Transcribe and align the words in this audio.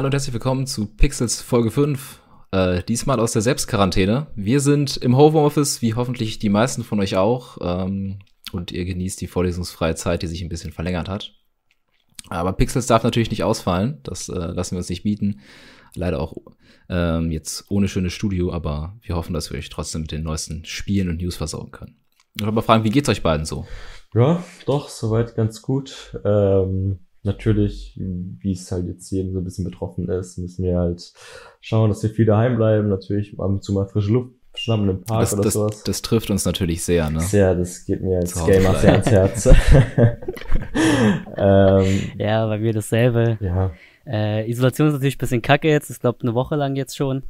Hallo 0.00 0.06
und 0.06 0.14
herzlich 0.14 0.32
willkommen 0.32 0.66
zu 0.66 0.86
Pixels 0.86 1.42
Folge 1.42 1.70
5. 1.70 2.22
Äh, 2.52 2.82
diesmal 2.84 3.20
aus 3.20 3.32
der 3.32 3.42
Selbstquarantäne. 3.42 4.28
Wir 4.34 4.60
sind 4.60 4.96
im 4.96 5.14
Homeoffice, 5.14 5.82
wie 5.82 5.92
hoffentlich 5.92 6.38
die 6.38 6.48
meisten 6.48 6.84
von 6.84 7.00
euch 7.00 7.18
auch. 7.18 7.58
Ähm, 7.60 8.20
und 8.50 8.72
ihr 8.72 8.86
genießt 8.86 9.20
die 9.20 9.26
vorlesungsfreie 9.26 9.96
Zeit, 9.96 10.22
die 10.22 10.26
sich 10.26 10.40
ein 10.40 10.48
bisschen 10.48 10.72
verlängert 10.72 11.10
hat. 11.10 11.34
Aber 12.30 12.54
Pixels 12.54 12.86
darf 12.86 13.04
natürlich 13.04 13.30
nicht 13.30 13.44
ausfallen. 13.44 14.00
Das 14.02 14.30
äh, 14.30 14.38
lassen 14.38 14.70
wir 14.70 14.78
uns 14.78 14.88
nicht 14.88 15.02
bieten. 15.02 15.40
Leider 15.94 16.18
auch 16.18 16.34
ähm, 16.88 17.30
jetzt 17.30 17.66
ohne 17.68 17.86
schönes 17.86 18.14
Studio, 18.14 18.54
aber 18.54 18.96
wir 19.02 19.16
hoffen, 19.16 19.34
dass 19.34 19.50
wir 19.50 19.58
euch 19.58 19.68
trotzdem 19.68 20.00
mit 20.00 20.12
den 20.12 20.22
neuesten 20.22 20.64
Spielen 20.64 21.10
und 21.10 21.20
News 21.20 21.36
versorgen 21.36 21.72
können. 21.72 22.00
Ich 22.36 22.42
wollte 22.42 22.54
mal 22.54 22.62
fragen, 22.62 22.84
wie 22.84 22.90
geht's 22.90 23.10
euch 23.10 23.22
beiden 23.22 23.44
so? 23.44 23.66
Ja, 24.14 24.42
doch, 24.64 24.88
soweit 24.88 25.36
ganz 25.36 25.60
gut. 25.60 26.18
Ähm, 26.24 27.00
natürlich, 27.22 27.94
wie 27.96 28.52
es 28.52 28.70
halt 28.72 28.86
jetzt 28.86 29.10
jedem 29.10 29.32
so 29.32 29.38
ein 29.38 29.44
bisschen 29.44 29.64
betroffen 29.64 30.08
ist, 30.08 30.38
müssen 30.38 30.64
wir 30.64 30.78
halt 30.78 31.12
schauen, 31.60 31.90
dass 31.90 32.02
wir 32.02 32.10
viel 32.10 32.26
daheim 32.26 32.56
bleiben. 32.56 32.88
Natürlich 32.88 33.38
ab 33.38 33.50
und 33.50 33.62
zu 33.62 33.72
mal 33.72 33.86
frische 33.86 34.12
Luft 34.12 34.34
schnappen 34.54 34.88
im 34.88 35.02
Park 35.04 35.20
das, 35.20 35.34
oder 35.34 35.42
das, 35.42 35.52
sowas. 35.54 35.82
Das 35.84 36.02
trifft 36.02 36.30
uns 36.30 36.44
natürlich 36.44 36.82
sehr, 36.82 37.10
ne? 37.10 37.20
Sehr, 37.20 37.54
das 37.54 37.84
geht 37.84 38.02
mir 38.02 38.18
als 38.18 38.34
Gamer 38.34 38.74
sehr 38.74 38.92
ans 38.92 39.10
Herz. 39.10 39.46
ähm, 41.36 42.10
Ja, 42.18 42.46
bei 42.46 42.58
mir 42.58 42.72
dasselbe. 42.72 43.38
ja, 43.40 43.70
Äh, 44.06 44.50
Isolation 44.50 44.88
ist 44.88 44.94
natürlich 44.94 45.16
ein 45.16 45.18
bisschen 45.18 45.42
kacke 45.42 45.68
jetzt. 45.68 45.90
Ich 45.90 46.00
glaube, 46.00 46.20
eine 46.22 46.34
Woche 46.34 46.56
lang 46.56 46.74
jetzt 46.76 46.96
schon. 46.96 47.22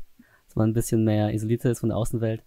Dass 0.46 0.56
man 0.56 0.70
ein 0.70 0.74
bisschen 0.74 1.04
mehr 1.04 1.32
isolierter 1.32 1.70
ist 1.70 1.80
von 1.80 1.90
der 1.90 1.98
Außenwelt. 1.98 2.42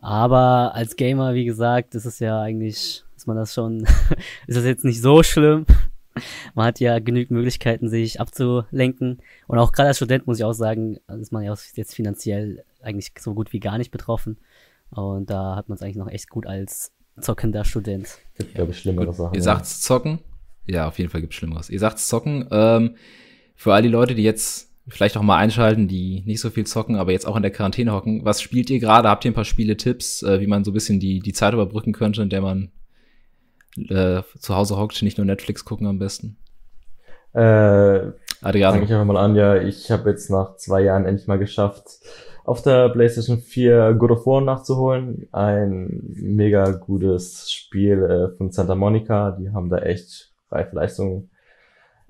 Aber 0.00 0.74
als 0.74 0.96
Gamer, 0.96 1.34
wie 1.34 1.44
gesagt, 1.44 1.94
ist 1.94 2.06
es 2.06 2.18
ja 2.18 2.40
eigentlich, 2.40 3.04
ist 3.16 3.26
man 3.26 3.36
das 3.36 3.54
schon, 3.54 3.80
ist 4.46 4.56
das 4.56 4.64
jetzt 4.64 4.84
nicht 4.84 5.00
so 5.00 5.22
schlimm. 5.22 5.66
Man 6.54 6.66
hat 6.66 6.80
ja 6.80 6.98
genügend 6.98 7.32
Möglichkeiten, 7.32 7.88
sich 7.88 8.20
abzulenken. 8.20 9.22
Und 9.46 9.58
auch 9.58 9.72
gerade 9.72 9.88
als 9.88 9.98
Student 9.98 10.26
muss 10.26 10.38
ich 10.38 10.44
auch 10.44 10.52
sagen, 10.52 10.98
ist 11.20 11.32
man 11.32 11.44
ja 11.44 11.52
auch 11.52 11.58
jetzt 11.74 11.94
finanziell 11.94 12.64
eigentlich 12.82 13.12
so 13.18 13.34
gut 13.34 13.52
wie 13.52 13.60
gar 13.60 13.78
nicht 13.78 13.90
betroffen. 13.90 14.38
Und 14.90 15.30
da 15.30 15.56
hat 15.56 15.68
man 15.68 15.76
es 15.76 15.82
eigentlich 15.82 15.96
noch 15.96 16.10
echt 16.10 16.30
gut 16.30 16.46
als 16.46 16.92
zockender 17.20 17.64
Student. 17.64 18.18
gibt, 18.36 18.54
glaube 18.54 18.72
ich, 18.72 18.78
schlimmere 18.78 19.12
Sachen. 19.12 19.34
Ihr 19.34 19.38
ja. 19.38 19.44
sagt's 19.44 19.80
zocken? 19.80 20.20
Ja, 20.66 20.88
auf 20.88 20.98
jeden 20.98 21.10
Fall 21.10 21.20
gibt's 21.20 21.36
Schlimmeres. 21.36 21.70
Ihr 21.70 21.80
sagt's 21.80 22.08
zocken. 22.08 22.46
Ähm, 22.50 22.96
für 23.54 23.72
all 23.72 23.82
die 23.82 23.88
Leute, 23.88 24.14
die 24.14 24.22
jetzt 24.22 24.70
vielleicht 24.88 25.16
auch 25.16 25.22
mal 25.22 25.38
einschalten, 25.38 25.88
die 25.88 26.22
nicht 26.26 26.40
so 26.40 26.50
viel 26.50 26.66
zocken, 26.66 26.96
aber 26.96 27.12
jetzt 27.12 27.26
auch 27.26 27.36
in 27.36 27.42
der 27.42 27.50
Quarantäne 27.50 27.92
hocken, 27.92 28.24
was 28.24 28.40
spielt 28.40 28.70
ihr 28.70 28.78
gerade? 28.78 29.08
Habt 29.08 29.24
ihr 29.24 29.30
ein 29.30 29.34
paar 29.34 29.44
Spiele-Tipps, 29.44 30.22
äh, 30.22 30.40
wie 30.40 30.46
man 30.46 30.64
so 30.64 30.70
ein 30.70 30.74
bisschen 30.74 31.00
die, 31.00 31.20
die 31.20 31.32
Zeit 31.32 31.54
überbrücken 31.54 31.92
könnte, 31.92 32.22
in 32.22 32.30
der 32.30 32.42
man 32.42 32.70
äh, 33.76 34.22
zu 34.38 34.54
Hause 34.54 34.76
hockt, 34.76 35.02
nicht 35.02 35.18
nur 35.18 35.24
Netflix 35.24 35.64
gucken 35.64 35.86
am 35.86 35.98
besten? 35.98 36.36
Äh, 37.32 38.12
Adriano. 38.40 38.74
Fange 38.74 38.84
ich 38.84 38.92
einfach 38.92 39.04
mal 39.04 39.16
an, 39.16 39.36
ja, 39.36 39.56
ich 39.56 39.90
habe 39.90 40.10
jetzt 40.10 40.30
nach 40.30 40.56
zwei 40.56 40.82
Jahren 40.82 41.04
endlich 41.04 41.26
mal 41.26 41.38
geschafft, 41.38 42.00
auf 42.46 42.62
der 42.62 42.88
PlayStation 42.90 43.38
4 43.38 43.94
God 43.94 44.12
of 44.12 44.26
War 44.26 44.40
nachzuholen. 44.40 45.28
Ein 45.32 46.00
mega 46.14 46.70
gutes 46.70 47.50
Spiel 47.50 48.02
äh, 48.04 48.36
von 48.36 48.52
Santa 48.52 48.76
Monica. 48.76 49.32
Die 49.32 49.50
haben 49.50 49.68
da 49.68 49.78
echt 49.78 50.32
reife 50.50 50.76
Leistungen 50.76 51.30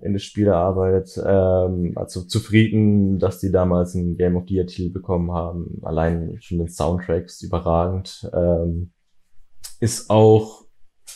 in 0.02 0.12
das 0.12 0.22
Spiel 0.22 0.48
erarbeitet. 0.48 1.18
Ähm, 1.24 1.92
also 1.96 2.22
zufrieden, 2.22 3.18
dass 3.18 3.40
die 3.40 3.50
damals 3.50 3.94
ein 3.94 4.18
Game 4.18 4.36
of 4.36 4.44
the 4.46 4.56
Year 4.56 4.66
Titel 4.66 4.92
bekommen 4.92 5.32
haben. 5.32 5.80
Allein 5.82 6.36
schon 6.40 6.58
den 6.58 6.68
Soundtracks 6.68 7.42
überragend. 7.42 8.30
Ähm, 8.34 8.92
ist 9.80 10.10
auch, 10.10 10.66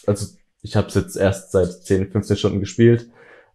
also 0.07 0.35
ich 0.63 0.77
habe 0.77 0.89
es 0.89 0.95
jetzt 0.95 1.17
erst 1.17 1.53
seit 1.53 1.71
10, 1.71 2.11
15 2.11 2.37
Stunden 2.37 2.61
gespielt 2.61 3.11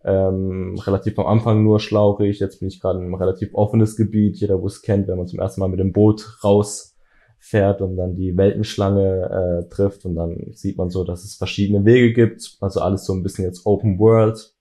ähm, 0.06 0.78
relativ 0.86 1.18
am 1.18 1.26
Anfang 1.26 1.64
nur 1.64 1.80
schlauchig. 1.80 2.40
Jetzt 2.40 2.60
bin 2.60 2.68
ich 2.68 2.80
gerade 2.80 3.00
in 3.00 3.06
einem 3.06 3.16
relativ 3.16 3.54
offenes 3.54 3.96
Gebiet. 3.96 4.38
Jeder, 4.38 4.62
wo 4.62 4.68
es 4.68 4.84
kennt, 4.84 5.08
wenn 5.08 5.18
man 5.18 5.28
zum 5.28 5.40
ersten 5.40 5.60
Mal 5.60 5.68
mit 5.68 5.80
dem 5.80 5.94
Boot 5.94 6.44
rausfährt 6.44 7.82
und 7.82 7.98
dann 7.98 8.16
die 8.16 8.38
Weltenschlange 8.38 9.66
äh, 9.66 9.70
trifft 9.70 10.06
und 10.06 10.16
dann 10.16 10.52
sieht 10.54 10.78
man 10.78 10.92
so, 10.92 11.04
dass 11.04 11.24
es 11.24 11.36
verschiedene 11.36 11.86
Wege 11.86 12.14
gibt. 12.14 12.58
Also 12.62 12.82
alles 12.82 13.06
so 13.06 13.14
ein 13.14 13.24
bisschen 13.24 13.46
jetzt 13.46 13.66
Open 13.66 13.98
World. 13.98 14.54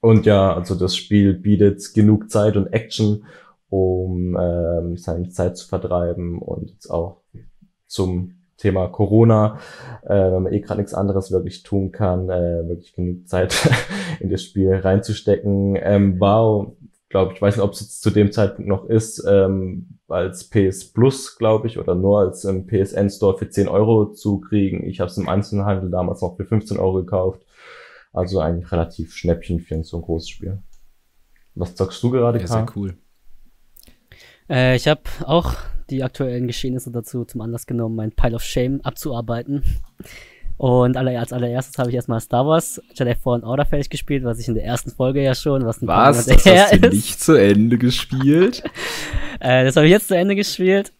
Und 0.00 0.24
ja, 0.24 0.54
also 0.54 0.74
das 0.74 0.96
Spiel 0.96 1.34
bietet 1.34 1.92
genug 1.92 2.30
Zeit 2.30 2.56
und 2.56 2.68
Action, 2.68 3.24
um 3.68 4.36
ähm, 4.40 4.96
seine 4.96 5.28
Zeit 5.28 5.58
zu 5.58 5.68
vertreiben 5.68 6.38
und 6.38 6.70
jetzt 6.70 6.90
auch 6.90 7.20
zum 7.86 8.32
Thema 8.56 8.88
Corona, 8.88 9.58
äh, 10.02 10.14
wenn 10.14 10.42
man 10.44 10.52
eh 10.52 10.60
gerade 10.60 10.80
nichts 10.80 10.94
anderes 10.94 11.32
wirklich 11.32 11.62
tun 11.62 11.92
kann, 11.92 12.28
äh, 12.30 12.66
wirklich 12.68 12.94
genug 12.94 13.26
Zeit 13.28 13.54
in 14.20 14.30
das 14.30 14.42
Spiel 14.42 14.74
reinzustecken. 14.74 15.76
Ähm, 15.80 16.20
war, 16.20 16.72
glaube 17.08 17.32
ich, 17.34 17.42
weiß 17.42 17.56
nicht, 17.56 17.64
ob 17.64 17.72
es 17.72 17.80
jetzt 17.80 18.02
zu 18.02 18.10
dem 18.10 18.32
Zeitpunkt 18.32 18.68
noch 18.68 18.84
ist, 18.86 19.24
ähm, 19.28 19.98
als 20.08 20.48
PS 20.48 20.92
Plus, 20.92 21.36
glaube 21.36 21.66
ich, 21.66 21.78
oder 21.78 21.94
nur 21.94 22.20
als 22.20 22.44
im 22.44 22.66
PSN 22.66 23.10
Store 23.10 23.36
für 23.36 23.48
10 23.48 23.68
Euro 23.68 24.12
zu 24.12 24.40
kriegen. 24.40 24.84
Ich 24.86 25.00
habe 25.00 25.10
es 25.10 25.16
im 25.18 25.28
Einzelhandel 25.28 25.90
damals 25.90 26.20
noch 26.22 26.36
für 26.36 26.44
15 26.44 26.78
Euro 26.78 26.94
gekauft. 26.94 27.42
Also 28.12 28.38
eigentlich 28.38 28.70
relativ 28.70 29.14
Schnäppchen 29.14 29.58
für 29.60 29.82
so 29.82 29.96
ein 29.98 30.02
großes 30.02 30.28
Spiel. 30.28 30.58
Was 31.56 31.74
zockst 31.74 32.02
du 32.02 32.10
gerade, 32.10 32.38
Ja, 32.38 32.46
sehr 32.46 32.64
Karl? 32.64 32.72
cool. 32.76 32.94
Äh, 34.48 34.76
ich 34.76 34.86
habe 34.88 35.02
auch 35.24 35.54
die 35.90 36.02
aktuellen 36.02 36.46
Geschehnisse 36.46 36.90
dazu 36.90 37.24
zum 37.24 37.40
Anlass 37.40 37.66
genommen, 37.66 37.96
mein 37.96 38.12
Pile 38.12 38.36
of 38.36 38.42
Shame 38.42 38.80
abzuarbeiten. 38.82 39.62
Und 40.56 40.96
als 40.96 41.32
allererstes 41.32 41.78
habe 41.78 41.90
ich 41.90 41.96
erstmal 41.96 42.20
Star 42.20 42.46
Wars 42.46 42.80
Jedi 42.94 43.16
Fallen 43.16 43.42
Order 43.42 43.66
fertig 43.66 43.90
gespielt, 43.90 44.22
was 44.24 44.38
ich 44.38 44.46
in 44.46 44.54
der 44.54 44.64
ersten 44.64 44.90
Folge 44.90 45.22
ja 45.22 45.34
schon, 45.34 45.64
was 45.66 45.82
ein 45.82 45.88
Was? 45.88 46.26
Das 46.26 46.46
hast 46.46 46.72
du 46.72 46.86
ist. 46.86 46.92
nicht 46.92 47.20
zu 47.20 47.34
Ende 47.34 47.78
gespielt? 47.78 48.62
Äh, 49.40 49.64
das 49.64 49.76
habe 49.76 49.84
ich 49.84 49.92
jetzt 49.92 50.08
zu 50.08 50.16
Ende 50.16 50.36
gespielt. 50.36 50.92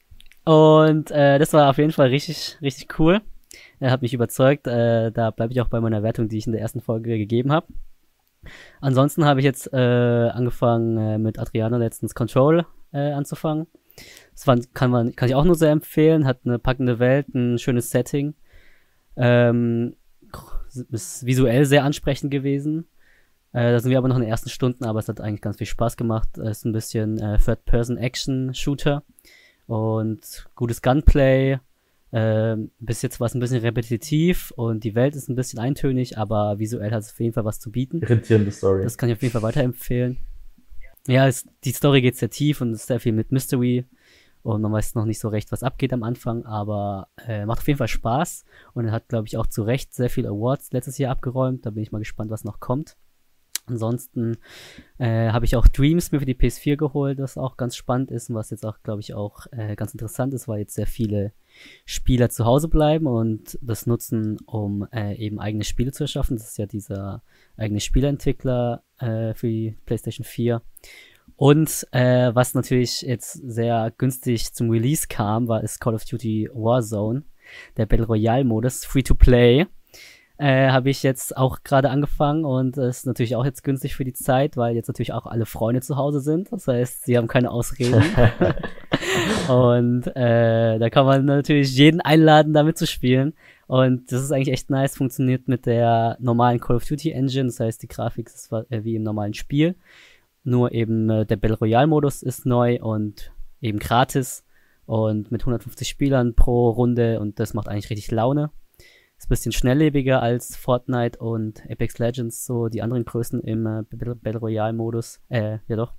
Und 0.45 1.11
äh, 1.11 1.39
das 1.39 1.55
war 1.55 1.71
auf 1.71 1.79
jeden 1.79 1.93
Fall 1.93 2.09
richtig, 2.09 2.59
richtig 2.61 2.99
cool. 2.99 3.23
Er 3.81 3.91
hat 3.91 4.03
mich 4.03 4.13
überzeugt. 4.13 4.67
Äh, 4.67 5.13
da 5.13 5.31
bleibe 5.31 5.53
ich 5.53 5.61
auch 5.63 5.69
bei 5.69 5.81
meiner 5.81 6.03
Wertung, 6.03 6.29
die 6.29 6.37
ich 6.37 6.47
in 6.47 6.53
der 6.53 6.61
ersten 6.61 6.83
Folge 6.83 7.17
gegeben 7.17 7.53
habe. 7.53 7.69
Ansonsten 8.81 9.25
habe 9.25 9.41
ich 9.41 9.45
jetzt 9.45 9.73
äh, 9.73 9.77
angefangen 9.77 10.99
äh, 10.99 11.17
mit 11.17 11.39
Adriano 11.39 11.79
letztens 11.79 12.15
Control 12.15 12.67
äh, 12.93 13.13
anzufangen. 13.13 13.67
Das 14.35 14.47
war, 14.47 14.59
kann 14.75 14.91
man, 14.91 15.15
kann 15.17 15.29
ich 15.29 15.35
auch 15.35 15.45
nur 15.45 15.55
sehr 15.55 15.71
empfehlen. 15.71 16.27
Hat 16.27 16.41
eine 16.45 16.59
packende 16.59 16.99
Welt, 16.99 17.29
ein 17.35 17.59
schönes 17.59 17.91
Setting. 17.91 18.35
Ähm, 19.17 19.97
ist 20.91 21.25
visuell 21.25 21.67
sehr 21.67 21.85
ansprechend 21.85 22.31
gewesen. 22.31 22.87
Äh, 23.53 23.71
da 23.71 23.79
sind 23.79 23.91
wir 23.91 23.99
aber 23.99 24.09
noch 24.09 24.17
in 24.17 24.23
den 24.23 24.31
ersten 24.31 24.51
Stunden, 24.51 24.85
aber 24.85 24.99
es 24.99 25.09
hat 25.09 25.21
eigentlich 25.21 25.41
ganz 25.41 25.59
viel 25.59 25.67
Spaß 25.67 25.97
gemacht. 25.97 26.37
Es 26.39 26.59
ist 26.59 26.65
ein 26.65 26.73
bisschen 26.73 27.21
äh, 27.21 27.39
Third-Person-Action-Shooter 27.39 29.05
und 29.67 30.47
gutes 30.57 30.83
Gunplay. 30.83 31.59
Ähm, 32.13 32.71
bis 32.79 33.03
jetzt 33.03 33.21
war 33.21 33.27
es 33.27 33.35
ein 33.35 33.41
bisschen 33.41 33.61
repetitiv 33.61 34.53
und 34.57 34.85
die 34.85 34.95
Welt 34.95 35.17
ist 35.17 35.29
ein 35.29 35.37
bisschen 35.37 35.59
eintönig, 35.59 36.19
aber 36.19 36.59
visuell 36.59 36.93
hat 36.93 37.03
es 37.03 37.11
auf 37.13 37.21
jeden 37.21 37.33
Fall 37.33 37.45
was 37.45 37.61
zu 37.61 37.71
bieten. 37.71 38.01
Irritierende 38.03 38.51
Story. 38.51 38.83
Das 38.83 38.99
kann 38.99 39.09
ich 39.09 39.17
auf 39.17 39.23
jeden 39.23 39.33
Fall 39.33 39.43
weiterempfehlen. 39.43 40.19
Ja, 41.07 41.27
es, 41.27 41.47
die 41.65 41.73
Story 41.73 42.03
geht 42.03 42.17
sehr 42.17 42.31
tief 42.31 42.61
und 42.61 42.73
ist 42.73 42.87
sehr 42.87 43.01
viel 43.01 43.13
mit 43.13 43.31
Mystery. 43.31 43.85
Und 44.45 44.61
man 44.61 44.73
weiß 44.73 44.95
noch 44.95 45.07
nicht 45.07 45.19
so 45.19 45.29
recht, 45.29 45.51
was 45.53 45.63
abgeht 45.63 45.95
am 45.95 46.03
Anfang, 46.03 46.45
aber 46.45 47.09
äh, 47.27 47.47
macht 47.47 47.61
auf 47.61 47.67
jeden 47.67 47.79
Fall 47.79 47.89
Spaß. 47.89 48.45
Und 48.75 48.85
er 48.85 48.93
hat, 48.93 49.09
glaube 49.09 49.27
ich, 49.27 49.39
auch 49.39 49.47
zu 49.47 49.63
Recht 49.63 49.95
sehr 49.95 50.11
viele 50.11 50.29
Awards 50.29 50.71
letztes 50.71 50.99
Jahr 50.99 51.13
abgeräumt. 51.13 51.65
Da 51.65 51.71
bin 51.71 51.83
ich 51.83 51.93
mal 51.93 51.99
gespannt, 51.99 52.31
was 52.31 52.45
noch 52.45 52.61
kommt. 52.61 52.99
Ansonsten 53.67 54.37
äh, 54.99 55.31
habe 55.31 55.47
ich 55.47 55.57
auch 55.57 55.67
Dreams 55.67 56.13
mir 56.13 56.19
für 56.19 56.27
die 56.27 56.35
PS4 56.35 56.77
geholt, 56.77 57.19
was 57.19 57.39
auch 57.39 57.57
ganz 57.57 57.75
spannend 57.75 58.11
ist 58.11 58.29
und 58.29 58.37
was 58.37 58.51
jetzt 58.51 58.67
auch, 58.67 58.83
glaube 58.83 59.01
ich, 59.01 59.15
auch 59.15 59.47
äh, 59.53 59.75
ganz 59.77 59.93
interessant 59.93 60.35
ist, 60.35 60.47
weil 60.47 60.59
jetzt 60.59 60.75
sehr 60.75 60.87
viele 60.87 61.33
Spieler 61.87 62.29
zu 62.29 62.45
Hause 62.45 62.69
bleiben 62.69 63.07
und 63.07 63.59
das 63.63 63.87
nutzen, 63.87 64.37
um 64.45 64.87
äh, 64.93 65.15
eben 65.17 65.41
eigene 65.41 65.65
Spiele 65.65 65.93
zu 65.93 66.05
erschaffen. 66.05 66.37
Das 66.37 66.51
ist 66.51 66.59
ja 66.59 66.67
dieser 66.67 67.23
eigene 67.57 67.81
Spieleentwickler 67.81 68.83
äh, 68.99 69.33
für 69.33 69.47
die 69.47 69.79
PlayStation 69.87 70.27
4. 70.27 70.61
Und 71.37 71.87
äh, 71.91 72.35
was 72.35 72.55
natürlich 72.55 73.03
jetzt 73.03 73.33
sehr 73.33 73.93
günstig 73.99 74.53
zum 74.53 74.71
Release 74.71 75.07
kam, 75.09 75.49
war 75.49 75.63
ist 75.63 75.81
Call 75.81 75.95
of 75.95 76.05
Duty 76.05 76.49
Warzone, 76.53 77.23
der 77.77 77.87
Battle 77.87 78.07
Royale 78.07 78.45
Modus, 78.45 78.85
Free 78.85 79.03
to 79.03 79.15
Play. 79.15 79.67
Äh, 80.37 80.71
habe 80.71 80.91
ich 80.91 81.05
jetzt 81.05 81.37
auch 81.37 81.63
gerade 81.63 81.91
angefangen 81.91 82.45
und 82.45 82.77
das 82.77 82.99
ist 82.99 83.07
natürlich 83.07 83.37
auch 83.37 83.45
jetzt 83.45 83.63
günstig 83.63 83.95
für 83.95 84.05
die 84.05 84.13
Zeit, 84.13 84.57
weil 84.57 84.75
jetzt 84.75 84.89
natürlich 84.89 85.13
auch 85.13 85.27
alle 85.27 85.47
Freunde 85.47 85.81
zu 85.81 85.97
Hause 85.97 86.21
sind. 86.21 86.51
Das 86.51 86.67
heißt, 86.67 87.05
sie 87.05 87.17
haben 87.17 87.29
keine 87.29 87.53
Ausreden. 87.53 88.03
und 89.49 90.09
äh, 90.17 90.79
da 90.81 90.91
kann 90.91 91.07
man 91.07 91.25
natürlich 91.25 91.77
jeden 91.77 92.01
einladen, 92.01 92.53
da 92.53 92.65
mitzuspielen. 92.65 93.35
Und 93.69 94.11
das 94.11 94.23
ist 94.23 94.33
eigentlich 94.33 94.53
echt 94.53 94.71
nice, 94.71 94.97
funktioniert 94.97 95.47
mit 95.47 95.67
der 95.67 96.17
normalen 96.19 96.59
Call 96.59 96.77
of 96.77 96.85
Duty 96.85 97.13
Engine. 97.13 97.47
Das 97.47 97.61
heißt, 97.61 97.83
die 97.83 97.89
Grafik 97.89 98.27
ist 98.27 98.51
äh, 98.53 98.83
wie 98.83 98.97
im 98.97 99.05
normalen 99.05 99.35
Spiel. 99.35 99.77
Nur 100.45 100.73
eben 100.73 101.09
äh, 101.11 101.27
der 101.27 101.37
Battle 101.37 101.59
Royale 101.59 101.87
Modus 101.87 102.23
ist 102.23 102.47
neu 102.47 102.79
und 102.81 103.33
eben 103.61 103.79
gratis 103.79 104.45
und 104.87 105.33
mit 105.33 105.43
150 105.43 105.89
Spielern 105.89 106.35
pro 106.35 106.71
Runde 106.71 107.19
und 107.19 107.41
das 107.41 107.55
macht 107.55 107.69
eigentlich 107.69 107.91
richtig 107.91 108.11
Laune. 108.11 108.51
Ist 109.17 109.27
ein 109.27 109.29
bisschen 109.31 109.53
schnelllebiger 109.53 110.21
als 110.21 110.55
Fortnite 110.57 111.19
und 111.19 111.63
Apex 111.71 111.99
Legends, 111.99 112.45
so 112.45 112.69
die 112.69 112.83
anderen 112.83 113.05
Größen 113.05 113.41
im 113.41 113.67
äh, 113.67 113.83
Battle 113.91 114.39
Royale 114.39 114.75
Modus. 114.75 115.21
Äh, 115.29 115.59
ja 115.67 115.77
doch. 115.77 115.95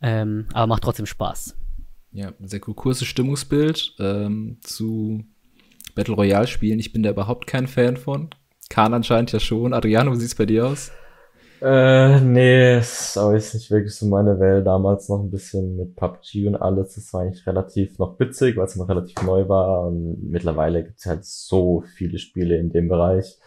Ähm, 0.00 0.46
aber 0.54 0.66
macht 0.66 0.82
trotzdem 0.82 1.06
Spaß. 1.06 1.56
Ja, 2.12 2.32
sehr 2.40 2.60
cool. 2.66 2.74
Kurzes 2.74 3.08
Stimmungsbild 3.08 3.94
ähm, 3.98 4.58
zu 4.62 5.24
Battle 5.94 6.14
Royale 6.14 6.46
Spielen. 6.46 6.78
Ich 6.78 6.92
bin 6.92 7.02
da 7.02 7.10
überhaupt 7.10 7.46
kein 7.46 7.66
Fan 7.66 7.96
von. 7.96 8.30
Kahn 8.70 8.94
anscheinend 8.94 9.32
ja 9.32 9.40
schon. 9.40 9.74
Adriano, 9.74 10.12
wie 10.12 10.16
sieht's 10.16 10.34
bei 10.34 10.46
dir 10.46 10.66
aus? 10.66 10.92
Äh, 11.64 12.20
nee, 12.20 12.78
ist 12.78 13.16
aber 13.16 13.36
ist 13.36 13.54
nicht 13.54 13.70
wirklich 13.70 13.94
so 13.94 14.06
meine 14.06 14.40
Welt. 14.40 14.66
Damals 14.66 15.08
noch 15.08 15.20
ein 15.20 15.30
bisschen 15.30 15.76
mit 15.76 15.94
PUBG 15.94 16.48
und 16.48 16.56
alles. 16.56 16.94
Das 16.96 17.12
war 17.12 17.22
eigentlich 17.22 17.46
relativ 17.46 17.98
noch 18.00 18.18
witzig, 18.18 18.56
weil 18.56 18.64
es 18.64 18.74
noch 18.74 18.88
relativ 18.88 19.22
neu 19.22 19.48
war. 19.48 19.86
Und 19.86 20.28
mittlerweile 20.28 20.82
gibt 20.82 20.98
es 20.98 21.06
halt 21.06 21.24
so 21.24 21.82
viele 21.96 22.18
Spiele 22.18 22.56
in 22.56 22.70
dem 22.72 22.88
Bereich. 22.88 23.38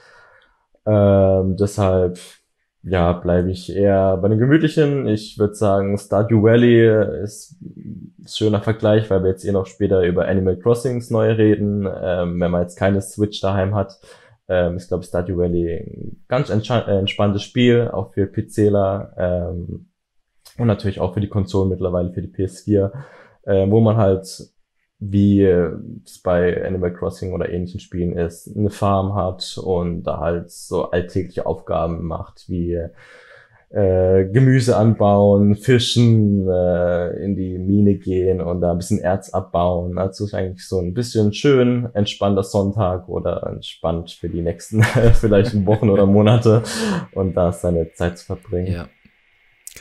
Ähm, 0.86 1.58
deshalb, 1.58 2.20
ja, 2.84 3.12
bleibe 3.14 3.52
ich 3.52 3.76
eher 3.76 4.16
bei 4.18 4.30
den 4.30 4.40
gemütlichen. 4.40 5.08
Ich 5.08 5.38
würde 5.38 5.56
sagen, 5.56 5.98
Stardew 5.98 6.44
Valley 6.44 7.22
ist 7.24 7.58
ein 7.62 8.16
schöner 8.28 8.62
Vergleich, 8.62 9.10
weil 9.10 9.24
wir 9.24 9.32
jetzt 9.32 9.44
eh 9.44 9.52
noch 9.52 9.66
später 9.66 10.04
über 10.04 10.26
Animal 10.28 10.58
Crossings 10.58 11.10
neu 11.12 11.34
reden. 11.34 11.86
Ähm, 12.02 12.40
wenn 12.40 12.52
man 12.52 12.62
jetzt 12.62 12.78
keine 12.78 13.02
Switch 13.02 13.42
daheim 13.42 13.76
hat, 13.76 14.00
ähm, 14.48 14.78
ist, 14.78 14.88
glaube 14.88 15.04
ich, 15.04 15.10
Stardew 15.10 15.38
Valley 15.38 16.18
ganz 16.28 16.50
äh, 16.50 17.00
entspanntes 17.00 17.44
Spiel, 17.44 17.90
auch 17.92 18.14
für 18.14 18.28
PCler 18.28 19.14
ähm, 19.18 19.90
und 20.58 20.68
natürlich 20.68 21.00
auch 21.00 21.14
für 21.14 21.22
die 21.22 21.30
Konsolen 21.30 21.70
mittlerweile, 21.70 22.14
für 22.14 22.22
die 22.22 22.34
PS4, 22.34 22.92
äh, 23.44 23.70
wo 23.70 23.82
man 23.82 23.98
halt, 23.98 24.28
wie 25.00 25.44
es 25.44 26.22
bei 26.22 26.66
Animal 26.66 26.94
Crossing 26.94 27.34
oder 27.34 27.50
ähnlichen 27.50 27.80
Spielen 27.80 28.18
ist, 28.18 28.56
eine 28.56 28.70
Farm 28.70 29.14
hat 29.14 29.58
und 29.62 30.04
da 30.04 30.20
halt 30.20 30.52
so 30.52 30.90
alltägliche 30.90 31.46
Aufgaben 31.46 32.06
macht, 32.06 32.48
wie 32.48 32.80
äh, 33.76 34.24
Gemüse 34.32 34.78
anbauen, 34.78 35.56
fischen, 35.56 36.48
äh, 36.48 37.10
in 37.26 37.36
die 37.36 37.58
Mine 37.58 37.96
gehen 37.96 38.40
und 38.40 38.62
da 38.62 38.72
ein 38.72 38.78
bisschen 38.78 39.00
Erz 39.00 39.32
abbauen. 39.32 39.98
Also 39.98 40.24
ist 40.24 40.34
eigentlich 40.34 40.66
so 40.66 40.80
ein 40.80 40.94
bisschen 40.94 41.34
schön, 41.34 41.90
entspannter 41.94 42.44
Sonntag 42.44 43.10
oder 43.10 43.46
entspannt 43.48 44.12
für 44.12 44.30
die 44.30 44.42
nächsten 44.42 44.82
vielleicht 45.20 45.66
Wochen 45.66 45.90
oder 45.90 46.06
Monate 46.06 46.64
und 47.12 47.36
da 47.36 47.52
seine 47.52 47.92
Zeit 47.92 48.18
zu 48.18 48.28
verbringen. 48.28 48.72
Ja. 48.72 48.88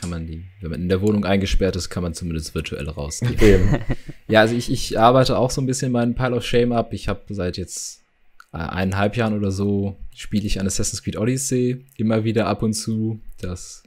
Kann 0.01 0.09
man 0.09 0.27
die, 0.27 0.43
wenn 0.59 0.71
man 0.71 0.81
in 0.81 0.89
der 0.89 1.01
Wohnung 1.01 1.23
eingesperrt 1.23 1.77
ist, 1.77 1.89
kann 1.89 2.03
man 2.03 2.13
zumindest 2.13 2.53
virtuell 2.53 2.89
rausgehen. 2.89 3.39
Eben. 3.39 3.79
ja, 4.27 4.41
also 4.41 4.53
ich, 4.53 4.69
ich 4.69 4.99
arbeite 4.99 5.37
auch 5.37 5.51
so 5.51 5.61
ein 5.61 5.67
bisschen 5.67 5.93
meinen 5.93 6.15
Pile 6.15 6.35
of 6.35 6.43
Shame 6.43 6.73
ab. 6.73 6.91
Ich 6.91 7.07
habe 7.07 7.21
seit 7.29 7.55
jetzt 7.55 8.03
äh, 8.51 8.57
eineinhalb 8.57 9.15
Jahren 9.15 9.37
oder 9.37 9.51
so 9.51 9.95
spiele 10.13 10.45
ich 10.47 10.59
an 10.59 10.67
Assassin's 10.67 11.01
Creed 11.01 11.15
Odyssey 11.15 11.85
immer 11.95 12.25
wieder 12.25 12.47
ab 12.47 12.61
und 12.61 12.73
zu. 12.73 13.21
Das 13.39 13.84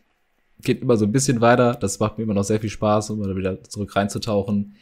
geht 0.62 0.82
immer 0.82 0.96
so 0.96 1.04
ein 1.04 1.12
bisschen 1.12 1.40
weiter. 1.40 1.74
Das 1.74 1.98
macht 1.98 2.18
mir 2.18 2.24
immer 2.24 2.34
noch 2.34 2.44
sehr 2.44 2.60
viel 2.60 2.70
Spaß, 2.70 3.10
um 3.10 3.36
wieder 3.36 3.62
zurück 3.64 3.94
reinzutauchen. 3.94 4.74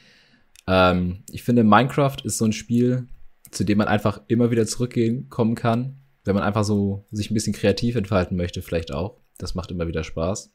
Ähm, 0.66 1.22
ich 1.30 1.42
finde, 1.42 1.64
Minecraft 1.64 2.16
ist 2.24 2.38
so 2.38 2.44
ein 2.44 2.52
Spiel, 2.52 3.06
zu 3.50 3.64
dem 3.64 3.78
man 3.78 3.88
einfach 3.88 4.20
immer 4.28 4.50
wieder 4.50 4.66
zurückgehen 4.66 5.28
kommen 5.28 5.54
kann, 5.54 6.00
wenn 6.24 6.34
man 6.34 6.44
einfach 6.44 6.64
so 6.64 7.06
sich 7.10 7.30
ein 7.30 7.34
bisschen 7.34 7.52
kreativ 7.52 7.96
entfalten 7.96 8.36
möchte, 8.36 8.62
vielleicht 8.62 8.92
auch. 8.92 9.20
Das 9.38 9.54
macht 9.54 9.70
immer 9.70 9.86
wieder 9.86 10.02
Spaß. 10.02 10.52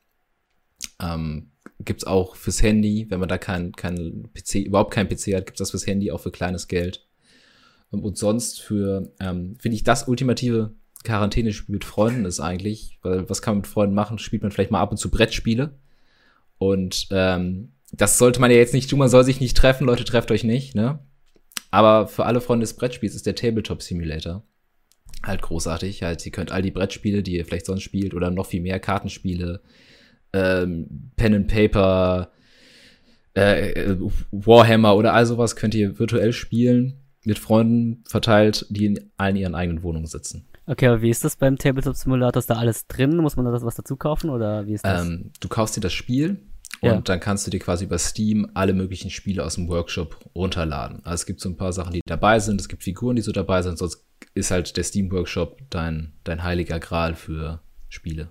Ähm, 0.99 1.51
gibt's 1.79 2.03
auch 2.05 2.35
fürs 2.35 2.61
Handy, 2.61 3.07
wenn 3.09 3.19
man 3.19 3.29
da 3.29 3.37
kein, 3.37 3.71
kein 3.73 4.29
PC, 4.33 4.55
überhaupt 4.65 4.93
kein 4.93 5.07
PC 5.07 5.35
hat, 5.35 5.45
gibt's 5.45 5.59
das 5.59 5.71
fürs 5.71 5.87
Handy 5.87 6.11
auch 6.11 6.19
für 6.19 6.31
kleines 6.31 6.67
Geld. 6.67 7.07
Und 7.91 8.17
sonst 8.17 8.61
für, 8.61 9.11
ähm, 9.19 9.57
finde 9.59 9.75
ich, 9.75 9.83
das 9.83 10.07
ultimative 10.07 10.73
Quarantäne-Spiel 11.03 11.73
mit 11.73 11.85
Freunden 11.85 12.25
ist 12.25 12.39
eigentlich, 12.39 12.99
weil 13.01 13.29
was 13.29 13.41
kann 13.41 13.55
man 13.55 13.61
mit 13.61 13.67
Freunden 13.67 13.95
machen? 13.95 14.19
Spielt 14.19 14.41
man 14.41 14.51
vielleicht 14.51 14.71
mal 14.71 14.81
ab 14.81 14.91
und 14.91 14.97
zu 14.97 15.09
Brettspiele. 15.09 15.73
Und 16.57 17.07
ähm, 17.11 17.73
das 17.91 18.17
sollte 18.17 18.39
man 18.39 18.51
ja 18.51 18.57
jetzt 18.57 18.73
nicht 18.73 18.89
tun, 18.89 18.99
man 18.99 19.09
soll 19.09 19.23
sich 19.23 19.39
nicht 19.39 19.57
treffen, 19.57 19.87
Leute, 19.87 20.05
trefft 20.05 20.31
euch 20.31 20.43
nicht, 20.43 20.75
ne? 20.75 20.99
Aber 21.71 22.07
für 22.07 22.25
alle 22.25 22.41
Freunde 22.41 22.63
des 22.63 22.75
Brettspiels 22.75 23.15
ist 23.15 23.25
der 23.25 23.35
Tabletop 23.35 23.81
Simulator 23.81 24.43
halt 25.23 25.41
großartig. 25.41 26.03
Halt, 26.03 26.25
ihr 26.25 26.31
könnt 26.31 26.51
all 26.51 26.61
die 26.61 26.71
Brettspiele, 26.71 27.23
die 27.23 27.35
ihr 27.35 27.45
vielleicht 27.45 27.65
sonst 27.65 27.83
spielt, 27.83 28.13
oder 28.13 28.31
noch 28.31 28.47
viel 28.47 28.61
mehr 28.61 28.79
Kartenspiele, 28.79 29.61
ähm, 30.33 31.11
Pen 31.15 31.35
and 31.35 31.47
Paper, 31.47 32.31
äh, 33.33 33.95
Warhammer 34.31 34.95
oder 34.95 35.13
all 35.13 35.25
sowas 35.25 35.55
könnt 35.55 35.73
ihr 35.73 35.99
virtuell 35.99 36.33
spielen 36.33 36.99
mit 37.23 37.39
Freunden 37.39 38.03
verteilt, 38.05 38.65
die 38.69 38.85
in 38.85 39.11
allen 39.17 39.35
ihren 39.35 39.55
eigenen 39.55 39.83
Wohnungen 39.83 40.07
sitzen. 40.07 40.47
Okay, 40.67 40.87
aber 40.87 41.01
wie 41.01 41.09
ist 41.09 41.23
das 41.23 41.35
beim 41.35 41.57
Tabletop 41.57 41.95
Simulator? 41.95 42.39
Ist 42.39 42.49
da 42.49 42.55
alles 42.55 42.87
drin? 42.87 43.17
Muss 43.17 43.35
man 43.35 43.45
da 43.45 43.61
was 43.61 43.75
dazu 43.75 43.95
kaufen 43.95 44.29
oder 44.29 44.67
wie 44.67 44.73
ist 44.73 44.85
das? 44.85 45.05
Ähm, 45.05 45.31
du 45.39 45.47
kaufst 45.47 45.75
dir 45.75 45.81
das 45.81 45.93
Spiel 45.93 46.39
und 46.81 46.89
ja. 46.89 47.01
dann 47.01 47.19
kannst 47.19 47.45
du 47.45 47.51
dir 47.51 47.59
quasi 47.59 47.85
über 47.85 47.97
Steam 47.97 48.49
alle 48.53 48.73
möglichen 48.73 49.09
Spiele 49.09 49.43
aus 49.43 49.55
dem 49.55 49.67
Workshop 49.67 50.17
runterladen. 50.35 51.01
Also 51.03 51.15
es 51.15 51.25
gibt 51.25 51.41
so 51.41 51.49
ein 51.49 51.57
paar 51.57 51.73
Sachen, 51.73 51.93
die 51.93 52.01
dabei 52.05 52.39
sind, 52.39 52.61
es 52.61 52.67
gibt 52.67 52.83
Figuren, 52.83 53.15
die 53.15 53.21
so 53.21 53.31
dabei 53.31 53.61
sind, 53.61 53.77
sonst 53.77 54.05
ist 54.33 54.51
halt 54.51 54.77
der 54.77 54.83
Steam 54.83 55.11
Workshop 55.11 55.57
dein, 55.69 56.13
dein 56.23 56.43
heiliger 56.43 56.79
Gral 56.79 57.15
für 57.15 57.59
Spiele. 57.89 58.29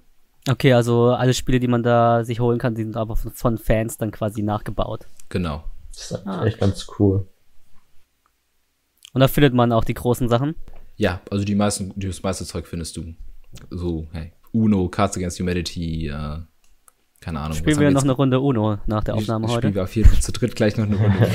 Okay, 0.49 0.73
also 0.73 1.11
alle 1.11 1.35
Spiele, 1.35 1.61
die 1.61 1.69
man 1.69 1.83
da 1.83 2.25
sich 2.25 2.41
holen 2.41 2.59
kann, 2.59 2.75
die 2.75 2.83
sind 2.83 2.97
aber 2.97 3.17
von 3.17 3.59
Fans 3.59 3.99
dann 3.99 4.11
quasi 4.11 4.43
nachgebaut. 4.43 5.07
Genau. 5.29 5.65
Das 5.93 6.11
ist 6.11 6.27
ah. 6.27 6.47
echt 6.47 6.59
ganz 6.59 6.87
cool. 6.99 7.29
Und 9.13 9.21
da 9.21 9.29
findet 9.29 9.53
man 9.53 9.73
auch 9.73 9.85
die 9.85 9.95
großen 9.95 10.29
Sachen? 10.29 10.55
Ja, 10.97 11.21
also 11.31 11.45
die 11.45 11.55
meisten, 11.55 11.93
das 11.97 12.23
meiste 12.23 12.45
Zeug 12.45 12.67
findest 12.67 12.97
du. 12.97 13.15
So, 13.71 14.09
hey, 14.13 14.33
Uno, 14.53 14.89
Cards 14.89 15.17
Against 15.17 15.41
Humanity, 15.41 16.09
äh, 16.09 16.39
keine 17.21 17.41
Ahnung. 17.41 17.57
Spielen 17.57 17.79
wir 17.79 17.91
noch 17.91 18.03
eine 18.03 18.13
Runde 18.13 18.41
Uno 18.41 18.79
nach 18.87 19.05
der 19.05 19.15
Aufnahme 19.15 19.47
ich, 19.47 19.53
heute? 19.53 19.61
Spielen 19.61 19.75
wir 19.75 19.83
auf 19.85 19.95
jeden 19.95 20.09
Fall 20.09 20.21
zu 20.21 20.33
dritt 20.33 20.57
gleich 20.57 20.77
noch 20.77 20.87
eine 20.87 20.97
Runde. 20.97 21.29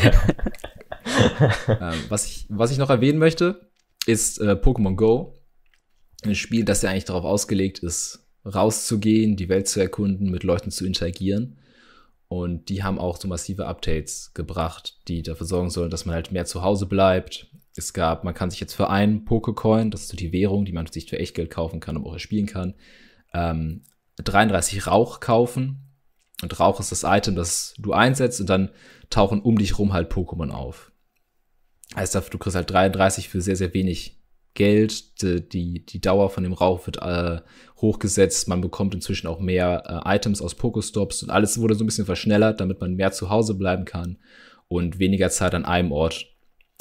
ähm, 1.67 1.93
was, 2.09 2.25
ich, 2.25 2.45
was 2.49 2.71
ich 2.71 2.77
noch 2.77 2.89
erwähnen 2.89 3.19
möchte, 3.19 3.69
ist 4.05 4.39
äh, 4.39 4.51
Pokémon 4.53 4.95
Go. 4.95 5.35
Ein 6.23 6.35
Spiel, 6.35 6.65
das 6.65 6.81
ja 6.81 6.89
eigentlich 6.89 7.05
darauf 7.05 7.23
ausgelegt 7.23 7.79
ist, 7.79 8.27
rauszugehen, 8.45 9.35
die 9.35 9.49
Welt 9.49 9.67
zu 9.67 9.79
erkunden, 9.79 10.31
mit 10.31 10.43
Leuten 10.43 10.71
zu 10.71 10.85
interagieren. 10.85 11.57
Und 12.27 12.69
die 12.69 12.83
haben 12.83 12.97
auch 12.97 13.17
so 13.17 13.27
massive 13.27 13.67
Updates 13.67 14.33
gebracht, 14.33 14.99
die 15.07 15.21
dafür 15.21 15.45
sorgen 15.45 15.69
sollen, 15.69 15.91
dass 15.91 16.05
man 16.05 16.15
halt 16.15 16.31
mehr 16.31 16.45
zu 16.45 16.63
Hause 16.63 16.87
bleibt, 16.87 17.47
es 17.77 17.93
gab, 17.93 18.23
man 18.23 18.33
kann 18.33 18.49
sich 18.49 18.59
jetzt 18.59 18.73
für 18.73 18.89
einen 18.89 19.25
Pokecoin, 19.25 19.91
das 19.91 20.01
ist 20.01 20.09
so 20.09 20.17
die 20.17 20.31
Währung, 20.31 20.65
die 20.65 20.71
man 20.71 20.87
sich 20.87 21.09
für 21.09 21.19
Echtgeld 21.19 21.49
kaufen 21.49 21.79
kann 21.79 21.97
und 21.97 22.05
auch 22.05 22.13
erspielen 22.13 22.47
kann, 22.47 22.75
ähm, 23.33 23.83
33 24.17 24.87
Rauch 24.87 25.19
kaufen. 25.19 25.81
Und 26.41 26.59
Rauch 26.59 26.79
ist 26.79 26.91
das 26.91 27.03
Item, 27.03 27.35
das 27.35 27.73
du 27.77 27.93
einsetzt 27.93 28.41
und 28.41 28.49
dann 28.49 28.69
tauchen 29.09 29.41
um 29.41 29.57
dich 29.57 29.77
rum 29.77 29.93
halt 29.93 30.11
Pokémon 30.11 30.51
auf. 30.51 30.91
Heißt, 31.95 32.15
du 32.15 32.37
kriegst 32.37 32.55
halt 32.55 32.69
33 32.69 33.29
für 33.29 33.41
sehr, 33.41 33.55
sehr 33.55 33.73
wenig 33.73 34.21
Geld. 34.53 35.21
Die, 35.21 35.47
die, 35.47 35.85
die 35.85 36.01
Dauer 36.01 36.29
von 36.29 36.43
dem 36.43 36.53
Rauch 36.53 36.85
wird 36.87 37.01
äh, 37.01 37.41
hochgesetzt. 37.77 38.47
Man 38.47 38.61
bekommt 38.61 38.95
inzwischen 38.95 39.27
auch 39.27 39.39
mehr 39.39 40.03
äh, 40.05 40.15
Items 40.15 40.41
aus 40.41 40.55
Pokestops 40.55 41.23
und 41.23 41.29
alles 41.29 41.59
wurde 41.59 41.75
so 41.75 41.83
ein 41.83 41.87
bisschen 41.87 42.05
verschnellert, 42.05 42.59
damit 42.59 42.81
man 42.81 42.95
mehr 42.95 43.11
zu 43.11 43.29
Hause 43.29 43.53
bleiben 43.53 43.85
kann 43.85 44.17
und 44.67 44.99
weniger 44.99 45.29
Zeit 45.29 45.53
an 45.53 45.65
einem 45.65 45.91
Ort 45.91 46.34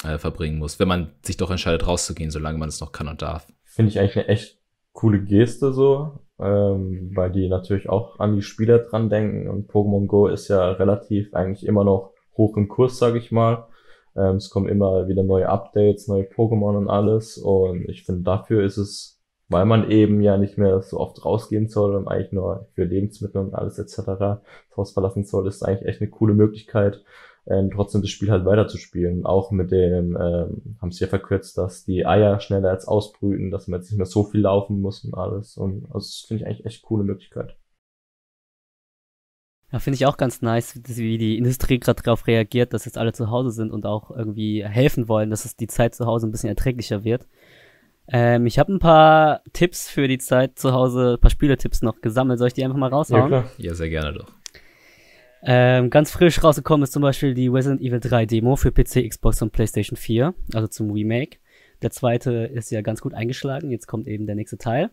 äh, 0.04 0.18
verbringen 0.18 0.58
muss, 0.58 0.78
wenn 0.78 0.88
man 0.88 1.12
sich 1.23 1.37
doch 1.37 1.50
entscheidet, 1.50 1.87
rauszugehen, 1.87 2.30
solange 2.30 2.58
man 2.58 2.68
es 2.68 2.80
noch 2.80 2.92
kann 2.92 3.08
und 3.08 3.23
darf. 3.23 3.46
Finde 3.64 3.90
ich 3.90 3.99
eigentlich 3.99 4.16
eine 4.16 4.28
echt 4.28 4.58
coole 4.92 5.23
Geste 5.23 5.73
so, 5.73 6.20
ähm, 6.38 7.11
weil 7.14 7.30
die 7.32 7.49
natürlich 7.49 7.88
auch 7.88 8.18
an 8.20 8.37
die 8.37 8.42
Spieler 8.42 8.78
dran 8.78 9.11
denken 9.11 9.49
und 9.49 9.70
Pokémon 9.70 10.06
Go 10.06 10.28
ist 10.28 10.49
ja 10.49 10.70
relativ 10.73 11.34
eigentlich 11.34 11.66
immer 11.66 11.84
noch 11.84 12.12
hoch 12.37 12.56
im 12.56 12.68
Kurs, 12.68 12.99
sage 12.99 13.18
ich 13.18 13.32
mal. 13.32 13.66
Ähm, 14.16 14.37
es 14.37 14.50
kommen 14.50 14.68
immer 14.68 15.08
wieder 15.08 15.23
neue 15.23 15.49
Updates, 15.49 16.08
neue 16.08 16.25
Pokémon 16.25 16.76
und 16.76 16.88
alles 16.88 17.37
und 17.38 17.88
ich 17.88 18.04
finde 18.04 18.23
dafür 18.23 18.64
ist 18.64 18.76
es, 18.76 19.20
weil 19.49 19.64
man 19.64 19.90
eben 19.90 20.20
ja 20.20 20.37
nicht 20.37 20.56
mehr 20.56 20.80
so 20.82 20.99
oft 20.99 21.25
rausgehen 21.25 21.68
soll 21.68 21.96
und 21.96 22.08
eigentlich 22.08 22.32
nur 22.32 22.68
für 22.75 22.84
Lebensmittel 22.84 23.40
und 23.40 23.54
alles 23.54 23.78
etc. 23.78 24.02
das 24.06 24.76
Haus 24.76 24.92
verlassen 24.92 25.25
soll, 25.25 25.49
ist 25.49 25.62
eigentlich 25.62 25.88
echt 25.88 26.00
eine 26.00 26.11
coole 26.11 26.34
Möglichkeit, 26.34 27.02
ähm, 27.46 27.70
trotzdem 27.72 28.00
das 28.00 28.10
Spiel 28.10 28.30
halt 28.30 28.44
weiterzuspielen. 28.44 29.26
Auch 29.26 29.50
mit 29.50 29.70
dem, 29.70 30.16
ähm, 30.16 30.76
haben 30.80 30.92
sie 30.92 31.04
ja 31.04 31.08
verkürzt, 31.08 31.58
dass 31.58 31.84
die 31.84 32.06
Eier 32.06 32.40
schneller 32.40 32.70
als 32.70 32.86
ausbrüten, 32.86 33.50
dass 33.50 33.68
man 33.68 33.80
jetzt 33.80 33.90
nicht 33.90 33.98
mehr 33.98 34.06
so 34.06 34.24
viel 34.24 34.40
laufen 34.40 34.80
muss 34.80 35.04
und 35.04 35.14
alles. 35.14 35.56
Und 35.56 35.84
also 35.86 35.98
das 35.98 36.24
finde 36.26 36.42
ich 36.42 36.46
eigentlich 36.48 36.66
echt 36.66 36.82
coole 36.82 37.04
Möglichkeit. 37.04 37.56
Ja, 39.72 39.80
finde 39.80 39.96
ich 39.96 40.06
auch 40.06 40.16
ganz 40.16 40.40
nice, 40.40 40.80
wie 40.86 41.18
die 41.18 41.36
Industrie 41.36 41.80
gerade 41.80 42.00
darauf 42.00 42.26
reagiert, 42.28 42.72
dass 42.72 42.84
jetzt 42.84 42.96
alle 42.96 43.12
zu 43.12 43.30
Hause 43.30 43.50
sind 43.50 43.72
und 43.72 43.86
auch 43.86 44.10
irgendwie 44.10 44.64
helfen 44.64 45.08
wollen, 45.08 45.30
dass 45.30 45.44
es 45.44 45.56
die 45.56 45.66
Zeit 45.66 45.96
zu 45.96 46.06
Hause 46.06 46.28
ein 46.28 46.30
bisschen 46.30 46.48
erträglicher 46.48 47.02
wird. 47.02 47.26
Ähm, 48.06 48.46
ich 48.46 48.58
habe 48.58 48.72
ein 48.72 48.78
paar 48.78 49.42
Tipps 49.52 49.88
für 49.88 50.06
die 50.06 50.18
Zeit 50.18 50.58
zu 50.58 50.72
Hause, 50.72 51.14
ein 51.14 51.20
paar 51.20 51.30
Spieletipps 51.30 51.82
noch 51.82 52.00
gesammelt. 52.00 52.38
Soll 52.38 52.48
ich 52.48 52.54
die 52.54 52.64
einfach 52.64 52.76
mal 52.76 52.90
raushauen? 52.90 53.22
Ja, 53.22 53.26
klar. 53.26 53.50
ja 53.58 53.74
sehr 53.74 53.88
gerne 53.88 54.12
doch. 54.12 54.30
Ähm, 55.46 55.90
ganz 55.90 56.10
frisch 56.10 56.42
rausgekommen 56.42 56.84
ist 56.84 56.92
zum 56.92 57.02
Beispiel 57.02 57.34
die 57.34 57.48
Resident 57.48 57.82
Evil 57.82 58.00
3 58.00 58.24
Demo 58.26 58.56
für 58.56 58.72
PC, 58.72 59.08
Xbox 59.08 59.42
und 59.42 59.52
PlayStation 59.52 59.96
4, 59.96 60.34
also 60.54 60.68
zum 60.68 60.90
Remake. 60.90 61.38
Der 61.82 61.90
zweite 61.90 62.32
ist 62.32 62.70
ja 62.70 62.80
ganz 62.80 63.02
gut 63.02 63.12
eingeschlagen, 63.12 63.70
jetzt 63.70 63.86
kommt 63.86 64.06
eben 64.06 64.26
der 64.26 64.36
nächste 64.36 64.56
Teil. 64.56 64.90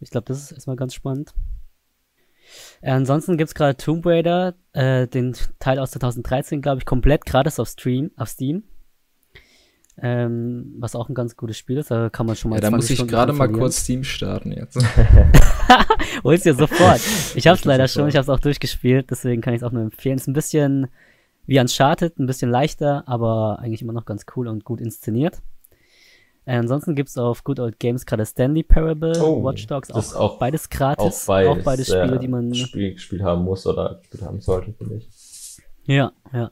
Ich 0.00 0.10
glaube, 0.10 0.26
das 0.26 0.42
ist 0.42 0.52
erstmal 0.52 0.76
ganz 0.76 0.92
spannend. 0.94 1.32
Äh, 2.82 2.90
ansonsten 2.90 3.38
gibt's 3.38 3.54
gerade 3.54 3.76
Tomb 3.76 4.04
Raider, 4.04 4.54
äh, 4.72 5.06
den 5.06 5.34
Teil 5.58 5.78
aus 5.78 5.92
2013, 5.92 6.60
glaube 6.60 6.80
ich, 6.80 6.86
komplett 6.86 7.24
gratis 7.24 7.58
auf 7.58 7.68
Stream, 7.68 8.10
auf 8.16 8.28
Steam. 8.28 8.64
Ähm, 9.98 10.74
was 10.78 10.96
auch 10.96 11.08
ein 11.10 11.14
ganz 11.14 11.36
gutes 11.36 11.58
Spiel 11.58 11.76
ist, 11.76 11.90
da 11.90 12.08
kann 12.08 12.26
man 12.26 12.34
schon 12.34 12.50
mal. 12.50 12.56
Ja, 12.56 12.62
da 12.62 12.70
muss 12.70 12.88
ich 12.88 13.06
gerade 13.06 13.32
mal 13.34 13.50
kurz 13.52 13.76
Steam 13.82 14.04
starten 14.04 14.50
jetzt. 14.52 14.78
Holst 16.24 16.44
dir 16.46 16.54
sofort. 16.54 17.00
Ich 17.34 17.46
hab's 17.46 17.64
leider 17.64 17.88
schon, 17.88 18.08
ich 18.08 18.16
hab's 18.16 18.28
auch 18.28 18.40
durchgespielt, 18.40 19.10
deswegen 19.10 19.42
kann 19.42 19.54
ich 19.54 19.60
es 19.60 19.64
auch 19.64 19.72
nur 19.72 19.82
empfehlen. 19.82 20.16
Ist 20.16 20.28
ein 20.28 20.32
bisschen 20.32 20.88
wie 21.46 21.58
Uncharted, 21.60 22.18
ein 22.18 22.26
bisschen 22.26 22.50
leichter, 22.50 23.04
aber 23.06 23.58
eigentlich 23.60 23.82
immer 23.82 23.92
noch 23.92 24.06
ganz 24.06 24.24
cool 24.36 24.48
und 24.48 24.64
gut 24.64 24.80
inszeniert. 24.80 25.42
Äh, 26.44 26.56
ansonsten 26.56 26.94
gibt's 26.96 27.16
auf 27.18 27.44
Good 27.44 27.60
Old 27.60 27.78
Games 27.78 28.04
gerade 28.06 28.24
Stanley 28.26 28.62
Parable, 28.64 29.12
Oh, 29.22 29.44
Watch 29.44 29.66
Dogs, 29.66 29.90
auch, 29.90 30.14
auch- 30.14 30.38
beides 30.38 30.70
gratis. 30.70 31.24
Auch 31.24 31.26
beides, 31.26 31.50
auch 31.60 31.64
beides 31.64 31.86
Spiele, 31.88 32.18
die 32.18 32.28
man. 32.28 32.54
Spiel, 32.54 32.94
gespielt 32.94 33.22
haben 33.22 33.44
muss 33.44 33.66
oder 33.66 33.96
gespielt 34.00 34.22
haben 34.24 34.40
sollte, 34.40 34.72
finde 34.72 34.96
ich. 34.96 35.08
Ja, 35.84 36.12
ja. 36.32 36.50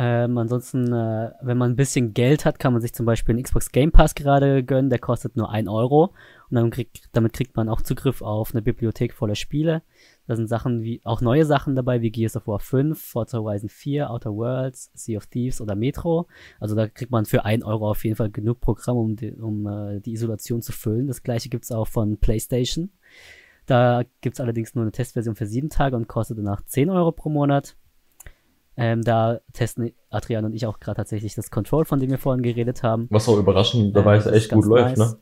Ähm, 0.00 0.38
ansonsten, 0.38 0.92
äh, 0.92 1.32
wenn 1.42 1.58
man 1.58 1.72
ein 1.72 1.76
bisschen 1.76 2.14
Geld 2.14 2.44
hat, 2.44 2.60
kann 2.60 2.72
man 2.72 2.80
sich 2.80 2.94
zum 2.94 3.04
Beispiel 3.04 3.34
einen 3.34 3.42
Xbox 3.42 3.72
Game 3.72 3.90
Pass 3.90 4.14
gerade 4.14 4.62
gönnen. 4.62 4.90
Der 4.90 5.00
kostet 5.00 5.36
nur 5.36 5.50
1 5.50 5.68
Euro. 5.68 6.14
Und 6.48 6.54
dann 6.54 6.70
kriegt, 6.70 7.08
damit 7.12 7.32
kriegt 7.32 7.56
man 7.56 7.68
auch 7.68 7.82
Zugriff 7.82 8.22
auf 8.22 8.54
eine 8.54 8.62
Bibliothek 8.62 9.12
voller 9.12 9.34
Spiele. 9.34 9.82
Da 10.28 10.36
sind 10.36 10.46
Sachen 10.46 10.82
wie, 10.82 11.00
auch 11.02 11.20
neue 11.20 11.44
Sachen 11.44 11.74
dabei, 11.74 12.00
wie 12.00 12.12
Gears 12.12 12.36
of 12.36 12.46
War 12.46 12.60
5, 12.60 12.96
Forza 12.96 13.38
Horizon 13.38 13.68
4, 13.68 14.08
Outer 14.08 14.30
Worlds, 14.36 14.92
Sea 14.94 15.16
of 15.16 15.26
Thieves 15.26 15.60
oder 15.60 15.74
Metro. 15.74 16.28
Also 16.60 16.76
da 16.76 16.86
kriegt 16.86 17.10
man 17.10 17.24
für 17.24 17.44
1 17.44 17.64
Euro 17.64 17.90
auf 17.90 18.04
jeden 18.04 18.14
Fall 18.14 18.30
genug 18.30 18.60
Programm, 18.60 18.98
um 18.98 19.16
die, 19.16 19.32
um, 19.32 19.66
äh, 19.66 19.98
die 19.98 20.12
Isolation 20.12 20.62
zu 20.62 20.70
füllen. 20.70 21.08
Das 21.08 21.24
gleiche 21.24 21.48
gibt's 21.48 21.72
auch 21.72 21.88
von 21.88 22.18
PlayStation. 22.18 22.92
Da 23.66 24.04
gibt's 24.20 24.38
allerdings 24.38 24.76
nur 24.76 24.82
eine 24.82 24.92
Testversion 24.92 25.34
für 25.34 25.46
7 25.46 25.70
Tage 25.70 25.96
und 25.96 26.06
kostet 26.06 26.38
danach 26.38 26.62
10 26.62 26.88
Euro 26.88 27.10
pro 27.10 27.30
Monat. 27.30 27.76
Ähm, 28.78 29.02
da 29.02 29.40
testen 29.52 29.92
Adrian 30.10 30.44
und 30.44 30.54
ich 30.54 30.66
auch 30.66 30.78
gerade 30.80 30.96
tatsächlich 30.96 31.34
das 31.34 31.50
Control, 31.50 31.84
von 31.84 31.98
dem 32.00 32.10
wir 32.10 32.18
vorhin 32.18 32.42
geredet 32.42 32.82
haben. 32.82 33.08
Was 33.10 33.28
auch 33.28 33.38
überraschenderweise 33.38 34.28
Äh, 34.28 34.32
das 34.32 34.36
ist 34.38 34.44
echt 34.44 34.52
gut 34.52 34.66
läuft, 34.66 34.96
nice. 34.96 35.12
ne? 35.12 35.18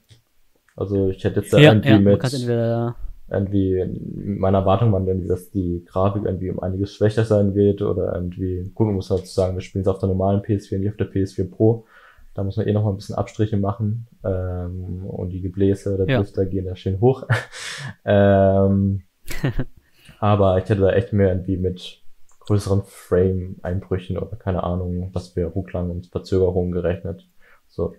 Also 0.76 1.08
ich 1.08 1.24
hätte 1.24 1.40
jetzt 1.40 1.52
da 1.52 1.58
Ja, 1.58 1.72
irgendwie 1.72 1.88
ja, 1.88 1.98
mit 1.98 2.22
entweder 2.22 2.96
irgendwie 3.28 3.84
meine 4.14 4.58
Erwartung 4.58 4.92
waren 4.92 5.06
irgendwie, 5.06 5.26
dass 5.28 5.50
die 5.50 5.84
Grafik 5.84 6.24
irgendwie 6.24 6.50
um 6.50 6.60
einiges 6.60 6.94
schwächer 6.94 7.24
sein 7.24 7.54
wird 7.54 7.82
oder 7.82 8.14
irgendwie, 8.14 8.70
gut, 8.74 8.86
man 8.86 8.94
muss 8.96 9.10
halt 9.10 9.26
sagen, 9.26 9.56
wir 9.56 9.62
spielen 9.62 9.82
es 9.82 9.88
auf 9.88 9.98
der 9.98 10.08
normalen 10.08 10.42
PS4, 10.42 10.78
nicht 10.78 10.90
auf 10.90 10.96
der 10.96 11.10
PS4 11.10 11.50
Pro. 11.50 11.86
Da 12.34 12.44
muss 12.44 12.56
man 12.56 12.66
eh 12.68 12.72
noch 12.72 12.84
mal 12.84 12.90
ein 12.90 12.96
bisschen 12.96 13.16
Abstriche 13.16 13.56
machen 13.56 14.06
ähm, 14.22 15.06
und 15.06 15.30
die 15.30 15.40
Gebläse 15.40 15.96
der 15.96 16.06
Ja. 16.08 16.18
Drifter 16.18 16.44
gehen 16.44 16.66
da 16.66 16.76
schön 16.76 17.00
hoch. 17.00 17.26
ähm, 18.04 19.02
aber 20.20 20.58
ich 20.58 20.68
hätte 20.68 20.82
da 20.82 20.92
echt 20.92 21.12
mehr 21.12 21.30
irgendwie 21.30 21.56
mit 21.56 22.02
größeren 22.46 22.84
Frame-Einbrüchen 22.84 24.18
oder 24.18 24.36
keine 24.36 24.62
Ahnung, 24.62 25.10
was 25.12 25.28
für 25.28 25.44
Rucklang 25.46 25.90
und 25.90 26.06
Verzögerungen 26.06 26.72
gerechnet. 26.72 27.28
So, 27.66 27.94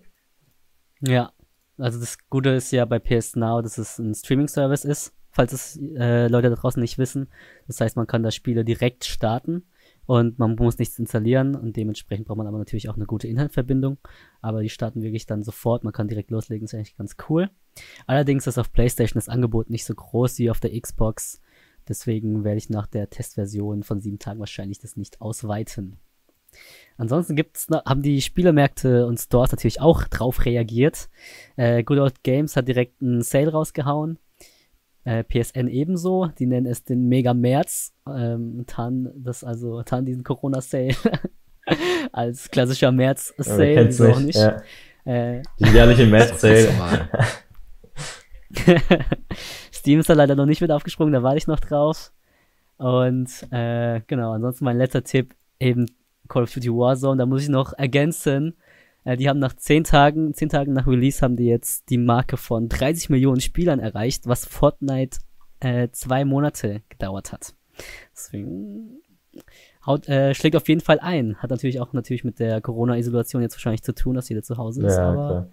Ja, 1.01 1.31
also 1.77 1.99
das 1.99 2.17
Gute 2.29 2.51
ist 2.51 2.71
ja 2.71 2.85
bei 2.85 2.99
PS 2.99 3.35
Now, 3.35 3.61
dass 3.61 3.77
es 3.77 3.99
ein 3.99 4.15
Streaming-Service 4.15 4.85
ist, 4.85 5.13
falls 5.31 5.53
es 5.53 5.79
äh, 5.97 6.27
Leute 6.27 6.49
da 6.49 6.55
draußen 6.55 6.81
nicht 6.81 6.97
wissen. 6.97 7.27
Das 7.67 7.79
heißt, 7.79 7.95
man 7.95 8.07
kann 8.07 8.23
da 8.23 8.31
Spiele 8.31 8.65
direkt 8.65 9.05
starten 9.05 9.63
und 10.05 10.39
man 10.39 10.55
muss 10.55 10.79
nichts 10.79 10.97
installieren 10.97 11.53
und 11.55 11.75
dementsprechend 11.75 12.27
braucht 12.27 12.37
man 12.37 12.47
aber 12.47 12.57
natürlich 12.57 12.89
auch 12.89 12.95
eine 12.95 13.05
gute 13.05 13.27
Internetverbindung. 13.27 13.97
Aber 14.41 14.61
die 14.61 14.69
starten 14.69 15.01
wirklich 15.01 15.25
dann 15.25 15.43
sofort, 15.43 15.83
man 15.83 15.93
kann 15.93 16.07
direkt 16.07 16.31
loslegen, 16.31 16.65
ist 16.65 16.73
eigentlich 16.73 16.97
ganz 16.97 17.17
cool. 17.29 17.49
Allerdings 18.07 18.47
ist 18.47 18.57
auf 18.57 18.71
PlayStation 18.71 19.19
das 19.19 19.29
Angebot 19.29 19.69
nicht 19.69 19.85
so 19.85 19.93
groß 19.93 20.39
wie 20.39 20.49
auf 20.49 20.59
der 20.59 20.79
Xbox. 20.79 21.41
Deswegen 21.87 22.43
werde 22.43 22.57
ich 22.57 22.69
nach 22.69 22.87
der 22.87 23.09
Testversion 23.09 23.83
von 23.83 23.99
sieben 23.99 24.19
Tagen 24.19 24.39
wahrscheinlich 24.39 24.79
das 24.79 24.97
nicht 24.97 25.21
ausweiten. 25.21 25.97
Ansonsten 26.97 27.35
gibt's 27.35 27.67
haben 27.69 28.01
die 28.01 28.21
Spielemärkte 28.21 29.05
und 29.05 29.19
Stores 29.19 29.51
natürlich 29.51 29.81
auch 29.81 30.03
drauf 30.05 30.45
reagiert. 30.45 31.09
Äh, 31.55 31.83
Good 31.83 31.99
Old 31.99 32.23
Games 32.23 32.55
hat 32.55 32.67
direkt 32.67 33.01
einen 33.01 33.21
Sale 33.21 33.51
rausgehauen. 33.51 34.17
Äh, 35.03 35.23
PSN 35.23 35.67
ebenso. 35.67 36.27
Die 36.39 36.47
nennen 36.47 36.65
es 36.65 36.83
den 36.83 37.07
Mega 37.07 37.33
März. 37.33 37.93
Ähm, 38.07 38.65
das 39.15 39.43
also, 39.43 39.83
tarnen 39.83 40.05
diesen 40.05 40.23
Corona-Sale 40.23 40.95
als 42.11 42.49
klassischer 42.49 42.87
ja, 42.87 42.91
März-Sale. 42.91 43.87
wieso 43.87 44.09
auch 44.09 44.19
nicht? 44.19 44.25
nicht. 44.25 44.37
Ja, 44.37 44.61
Äh, 45.05 45.43
die 45.59 45.69
jährliche 45.69 46.05
Match 46.07 46.33
Sale. 46.33 46.65
Normal. 46.65 47.09
Steam 49.87 50.01
ist 50.01 50.09
da 50.09 50.15
leider 50.15 50.35
noch 50.35 50.45
nicht 50.45 50.59
mit 50.59 50.69
aufgesprungen, 50.69 51.13
da 51.13 51.23
warte 51.23 51.37
ich 51.37 51.47
noch 51.47 51.61
drauf. 51.61 52.11
Und 52.75 53.29
äh, 53.51 54.01
genau, 54.05 54.33
ansonsten 54.33 54.65
mein 54.65 54.77
letzter 54.77 55.01
Tipp, 55.01 55.33
eben 55.61 55.85
Call 56.27 56.43
of 56.43 56.53
Duty 56.53 56.67
Warzone, 56.67 57.19
da 57.19 57.25
muss 57.25 57.43
ich 57.43 57.47
noch 57.47 57.71
ergänzen. 57.71 58.57
Äh, 59.05 59.15
die 59.15 59.29
haben 59.29 59.39
nach 59.39 59.53
10 59.53 59.85
Tagen, 59.85 60.33
10 60.33 60.49
Tagen 60.49 60.73
nach 60.73 60.87
Release 60.87 61.21
haben 61.21 61.37
die 61.37 61.45
jetzt 61.45 61.89
die 61.89 61.97
Marke 61.97 62.35
von 62.35 62.67
30 62.67 63.09
Millionen 63.09 63.39
Spielern 63.39 63.79
erreicht, 63.79 64.27
was 64.27 64.45
Fortnite 64.45 65.19
äh, 65.61 65.87
zwei 65.93 66.25
Monate 66.25 66.81
gedauert 66.89 67.31
hat. 67.31 67.55
Deswegen 68.11 68.99
haut, 69.85 70.09
äh, 70.09 70.33
schlägt 70.33 70.57
auf 70.57 70.67
jeden 70.67 70.81
Fall 70.81 70.99
ein. 70.99 71.37
Hat 71.37 71.49
natürlich 71.49 71.79
auch 71.79 71.93
natürlich 71.93 72.25
mit 72.25 72.39
der 72.39 72.59
Corona-Isolation 72.59 73.41
jetzt 73.41 73.55
wahrscheinlich 73.55 73.83
zu 73.83 73.95
tun, 73.95 74.15
dass 74.15 74.27
jeder 74.27 74.43
zu 74.43 74.57
Hause 74.57 74.85
ist, 74.85 74.97
Ja, 74.97 75.13
aber 75.13 75.49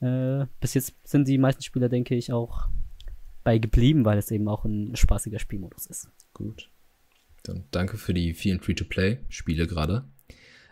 äh, 0.00 0.46
bis 0.58 0.72
jetzt 0.72 0.94
sind 1.06 1.28
die 1.28 1.36
meisten 1.36 1.62
Spieler, 1.62 1.90
denke 1.90 2.14
ich, 2.14 2.32
auch 2.32 2.68
bei 3.44 3.58
geblieben, 3.58 4.04
weil 4.04 4.18
es 4.18 4.30
eben 4.30 4.48
auch 4.48 4.64
ein 4.64 4.96
spaßiger 4.96 5.38
Spielmodus 5.38 5.86
ist. 5.86 6.08
Gut. 6.32 6.70
Dann 7.42 7.64
danke 7.70 7.98
für 7.98 8.14
die 8.14 8.32
vielen 8.34 8.60
Free-to-Play-Spiele 8.60 9.66
gerade. 9.66 10.04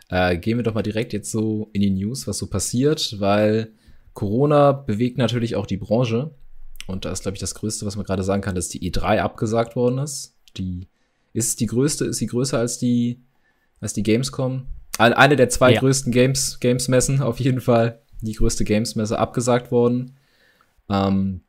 Äh, 0.09 0.37
gehen 0.37 0.57
wir 0.57 0.63
doch 0.63 0.73
mal 0.73 0.81
direkt 0.81 1.13
jetzt 1.13 1.31
so 1.31 1.69
in 1.71 1.81
die 1.81 1.91
News, 1.91 2.27
was 2.27 2.37
so 2.39 2.47
passiert, 2.47 3.19
weil 3.19 3.71
Corona 4.13 4.71
bewegt 4.71 5.17
natürlich 5.17 5.55
auch 5.55 5.65
die 5.67 5.77
Branche. 5.77 6.31
Und 6.87 7.05
da 7.05 7.11
ist, 7.11 7.21
glaube 7.21 7.35
ich, 7.35 7.39
das 7.39 7.55
Größte, 7.55 7.85
was 7.85 7.95
man 7.95 8.05
gerade 8.05 8.23
sagen 8.23 8.41
kann, 8.41 8.55
dass 8.55 8.69
die 8.69 8.91
E3 8.91 9.19
abgesagt 9.19 9.75
worden 9.75 9.99
ist. 9.99 10.35
Die 10.57 10.87
ist 11.31 11.59
die 11.61 11.67
größte, 11.67 12.05
ist 12.05 12.17
sie 12.17 12.27
größer 12.27 12.57
als 12.59 12.77
die, 12.77 13.21
als 13.79 13.93
die 13.93 14.03
Gamescom? 14.03 14.67
Eine 14.97 15.35
der 15.35 15.49
zwei 15.49 15.73
Ja. 15.73 15.79
größten 15.79 16.11
Games, 16.11 16.59
Games-Messen, 16.59 17.21
auf 17.21 17.39
jeden 17.39 17.61
Fall. 17.61 17.99
Die 18.21 18.33
größte 18.33 18.63
Games-Messe 18.63 19.17
abgesagt 19.17 19.71
worden. 19.71 20.17
Ähm, 20.89 21.41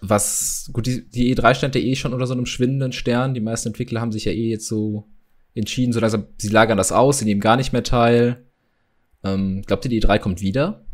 was, 0.00 0.70
gut, 0.72 0.86
die, 0.86 1.08
die 1.08 1.34
E3 1.34 1.54
stand 1.54 1.74
ja 1.74 1.80
eh 1.80 1.94
schon 1.94 2.12
unter 2.12 2.26
so 2.26 2.34
einem 2.34 2.46
schwindenden 2.46 2.92
Stern. 2.92 3.34
Die 3.34 3.40
meisten 3.40 3.68
Entwickler 3.68 4.00
haben 4.00 4.12
sich 4.12 4.24
ja 4.24 4.32
eh 4.32 4.50
jetzt 4.50 4.66
so 4.66 5.08
entschieden, 5.54 5.92
so 5.92 6.00
langsam, 6.00 6.26
sie 6.38 6.48
lagern 6.48 6.78
das 6.78 6.92
aus, 6.92 7.18
sie 7.18 7.24
nehmen 7.24 7.40
gar 7.40 7.56
nicht 7.56 7.72
mehr 7.72 7.82
teil. 7.82 8.44
Ähm, 9.24 9.62
glaubt 9.66 9.84
ihr, 9.84 9.90
die 9.90 10.02
E3 10.02 10.18
kommt 10.18 10.40
wieder 10.40 10.84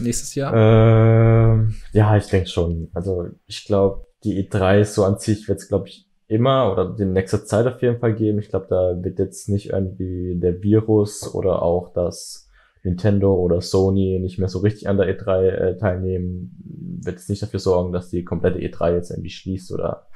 nächstes 0.00 0.34
Jahr? 0.34 0.52
Ähm, 0.54 1.74
ja, 1.92 2.16
ich 2.16 2.26
denke 2.26 2.48
schon. 2.48 2.88
Also 2.94 3.28
ich 3.46 3.64
glaube, 3.64 4.06
die 4.24 4.44
E3 4.44 4.84
so 4.84 5.04
an 5.04 5.18
sich 5.18 5.48
wird 5.48 5.60
es, 5.60 5.68
glaube 5.68 5.88
ich, 5.88 6.06
immer 6.28 6.72
oder 6.72 6.96
in 6.98 7.12
nächster 7.12 7.44
Zeit 7.44 7.66
auf 7.66 7.80
jeden 7.82 8.00
Fall 8.00 8.14
geben. 8.14 8.38
Ich 8.38 8.48
glaube, 8.48 8.66
da 8.68 8.96
wird 9.02 9.18
jetzt 9.18 9.48
nicht 9.48 9.70
irgendwie 9.70 10.38
der 10.38 10.62
Virus 10.62 11.32
oder 11.34 11.62
auch 11.62 11.92
das 11.92 12.45
Nintendo 12.86 13.34
oder 13.34 13.60
Sony 13.60 14.18
nicht 14.20 14.38
mehr 14.38 14.48
so 14.48 14.60
richtig 14.60 14.88
an 14.88 14.96
der 14.96 15.06
E3 15.06 15.48
äh, 15.48 15.76
teilnehmen, 15.76 16.56
wird 17.02 17.18
es 17.18 17.28
nicht 17.28 17.42
dafür 17.42 17.60
sorgen, 17.60 17.92
dass 17.92 18.10
die 18.10 18.24
komplette 18.24 18.58
E3 18.58 18.94
jetzt 18.94 19.10
irgendwie 19.10 19.30
schließt 19.30 19.72
oder 19.72 20.06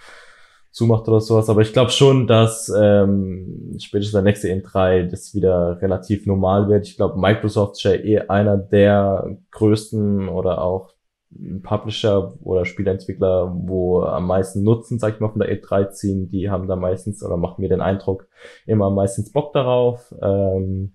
zumacht 0.70 1.08
oder 1.08 1.20
sowas. 1.20 1.48
Aber 1.48 1.60
ich 1.62 1.72
glaube 1.72 1.90
schon, 1.90 2.26
dass 2.26 2.72
ähm, 2.74 3.76
spätestens 3.78 4.12
der 4.12 4.22
nächste 4.22 4.48
E3 4.48 5.08
das 5.08 5.34
wieder 5.34 5.82
relativ 5.82 6.26
normal 6.26 6.68
wird. 6.68 6.86
Ich 6.86 6.96
glaube, 6.96 7.20
Microsoft 7.20 7.76
ist 7.76 7.82
ja 7.82 7.92
eh 7.92 8.20
einer 8.28 8.56
der 8.56 9.36
größten 9.50 10.28
oder 10.28 10.62
auch 10.62 10.94
Publisher 11.62 12.34
oder 12.42 12.64
Spieleentwickler, 12.64 13.52
wo 13.54 14.02
am 14.02 14.26
meisten 14.26 14.64
Nutzen, 14.64 14.98
sag 14.98 15.14
ich 15.14 15.20
mal, 15.20 15.30
von 15.30 15.40
der 15.40 15.52
E3 15.52 15.90
ziehen. 15.90 16.28
Die 16.28 16.50
haben 16.50 16.66
da 16.66 16.76
meistens 16.76 17.22
oder 17.22 17.36
machen 17.36 17.60
mir 17.60 17.68
den 17.68 17.80
Eindruck 17.80 18.26
immer 18.66 18.90
meistens 18.90 19.32
Bock 19.32 19.52
darauf. 19.52 20.12
Ähm, 20.20 20.94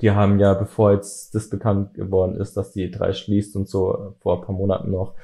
die 0.00 0.10
haben 0.10 0.38
ja, 0.38 0.54
bevor 0.54 0.92
jetzt 0.92 1.34
das 1.34 1.48
bekannt 1.48 1.94
geworden 1.94 2.36
ist, 2.36 2.56
dass 2.56 2.72
die 2.72 2.90
E3 2.90 3.12
schließt 3.12 3.56
und 3.56 3.68
so 3.68 4.14
vor 4.20 4.36
ein 4.36 4.46
paar 4.46 4.54
Monaten 4.54 4.90
noch, 4.90 5.14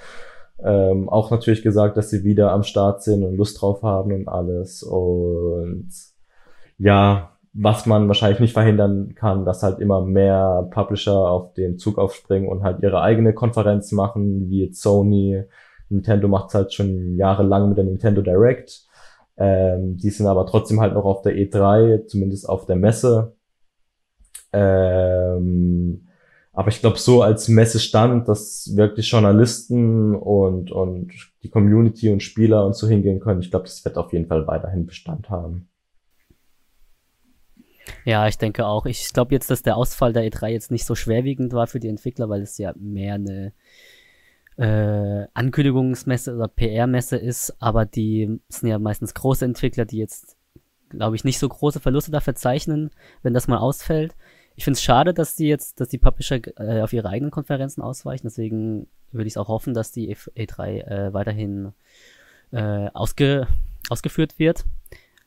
ähm, 0.62 1.08
auch 1.08 1.30
natürlich 1.30 1.62
gesagt, 1.62 1.96
dass 1.96 2.10
sie 2.10 2.24
wieder 2.24 2.52
am 2.52 2.62
Start 2.62 3.02
sind 3.02 3.24
und 3.24 3.36
Lust 3.36 3.60
drauf 3.60 3.82
haben 3.82 4.12
und 4.12 4.28
alles. 4.28 4.82
Und 4.82 5.90
ja, 6.78 7.32
was 7.52 7.86
man 7.86 8.08
wahrscheinlich 8.08 8.40
nicht 8.40 8.52
verhindern 8.52 9.14
kann, 9.14 9.44
dass 9.44 9.62
halt 9.62 9.78
immer 9.80 10.00
mehr 10.00 10.68
Publisher 10.70 11.16
auf 11.16 11.52
den 11.54 11.78
Zug 11.78 11.98
aufspringen 11.98 12.48
und 12.48 12.62
halt 12.62 12.82
ihre 12.82 13.02
eigene 13.02 13.34
Konferenz 13.34 13.92
machen, 13.92 14.48
wie 14.48 14.64
jetzt 14.64 14.80
Sony. 14.80 15.44
Nintendo 15.88 16.28
macht's 16.28 16.54
halt 16.54 16.72
schon 16.72 17.16
jahrelang 17.16 17.68
mit 17.68 17.76
der 17.76 17.84
Nintendo 17.84 18.22
Direct. 18.22 18.86
Ähm, 19.36 19.96
die 19.96 20.10
sind 20.10 20.26
aber 20.26 20.46
trotzdem 20.46 20.80
halt 20.80 20.94
noch 20.94 21.04
auf 21.04 21.22
der 21.22 21.34
E3, 21.34 22.06
zumindest 22.06 22.48
auf 22.48 22.64
der 22.66 22.76
Messe. 22.76 23.34
Ähm, 24.52 26.08
Aber 26.52 26.68
ich 26.68 26.80
glaube, 26.80 26.98
so 26.98 27.22
als 27.22 27.48
Messestand, 27.48 28.28
dass 28.28 28.76
wirklich 28.76 29.10
Journalisten 29.10 30.14
und, 30.14 30.70
und 30.70 31.12
die 31.42 31.48
Community 31.50 32.10
und 32.10 32.22
Spieler 32.22 32.66
und 32.66 32.76
so 32.76 32.86
hingehen 32.86 33.20
können, 33.20 33.40
ich 33.40 33.50
glaube, 33.50 33.64
das 33.64 33.84
wird 33.84 33.96
auf 33.96 34.12
jeden 34.12 34.26
Fall 34.26 34.46
weiterhin 34.46 34.86
Bestand 34.86 35.30
haben. 35.30 35.68
Ja, 38.04 38.28
ich 38.28 38.38
denke 38.38 38.66
auch. 38.66 38.86
Ich 38.86 39.12
glaube 39.12 39.34
jetzt, 39.34 39.50
dass 39.50 39.62
der 39.62 39.76
Ausfall 39.76 40.12
der 40.12 40.24
E3 40.24 40.48
jetzt 40.48 40.70
nicht 40.70 40.84
so 40.84 40.94
schwerwiegend 40.94 41.52
war 41.52 41.66
für 41.66 41.80
die 41.80 41.88
Entwickler, 41.88 42.28
weil 42.28 42.42
es 42.42 42.58
ja 42.58 42.72
mehr 42.76 43.14
eine 43.14 43.52
äh, 44.56 45.26
Ankündigungsmesse 45.34 46.34
oder 46.34 46.48
PR-Messe 46.48 47.16
ist, 47.16 47.56
aber 47.60 47.86
die 47.86 48.40
sind 48.48 48.68
ja 48.68 48.78
meistens 48.78 49.14
große 49.14 49.44
Entwickler, 49.44 49.84
die 49.84 49.98
jetzt, 49.98 50.36
glaube 50.90 51.16
ich, 51.16 51.24
nicht 51.24 51.38
so 51.38 51.48
große 51.48 51.80
Verluste 51.80 52.10
da 52.10 52.20
verzeichnen, 52.20 52.90
wenn 53.22 53.34
das 53.34 53.48
mal 53.48 53.58
ausfällt. 53.58 54.14
Ich 54.56 54.64
finde 54.64 54.76
es 54.76 54.82
schade, 54.82 55.14
dass 55.14 55.34
die 55.34 55.48
jetzt, 55.48 55.80
dass 55.80 55.88
die 55.88 55.98
Publisher 55.98 56.40
äh, 56.58 56.82
auf 56.82 56.92
ihre 56.92 57.08
eigenen 57.08 57.30
Konferenzen 57.30 57.82
ausweichen, 57.82 58.26
deswegen 58.26 58.86
würde 59.10 59.28
ich 59.28 59.38
auch 59.38 59.48
hoffen, 59.48 59.74
dass 59.74 59.92
die 59.92 60.14
E3 60.14 60.66
äh, 60.86 61.12
weiterhin 61.14 61.72
äh, 62.50 62.88
ausge 62.92 63.46
ausgeführt 63.88 64.38
wird. 64.38 64.64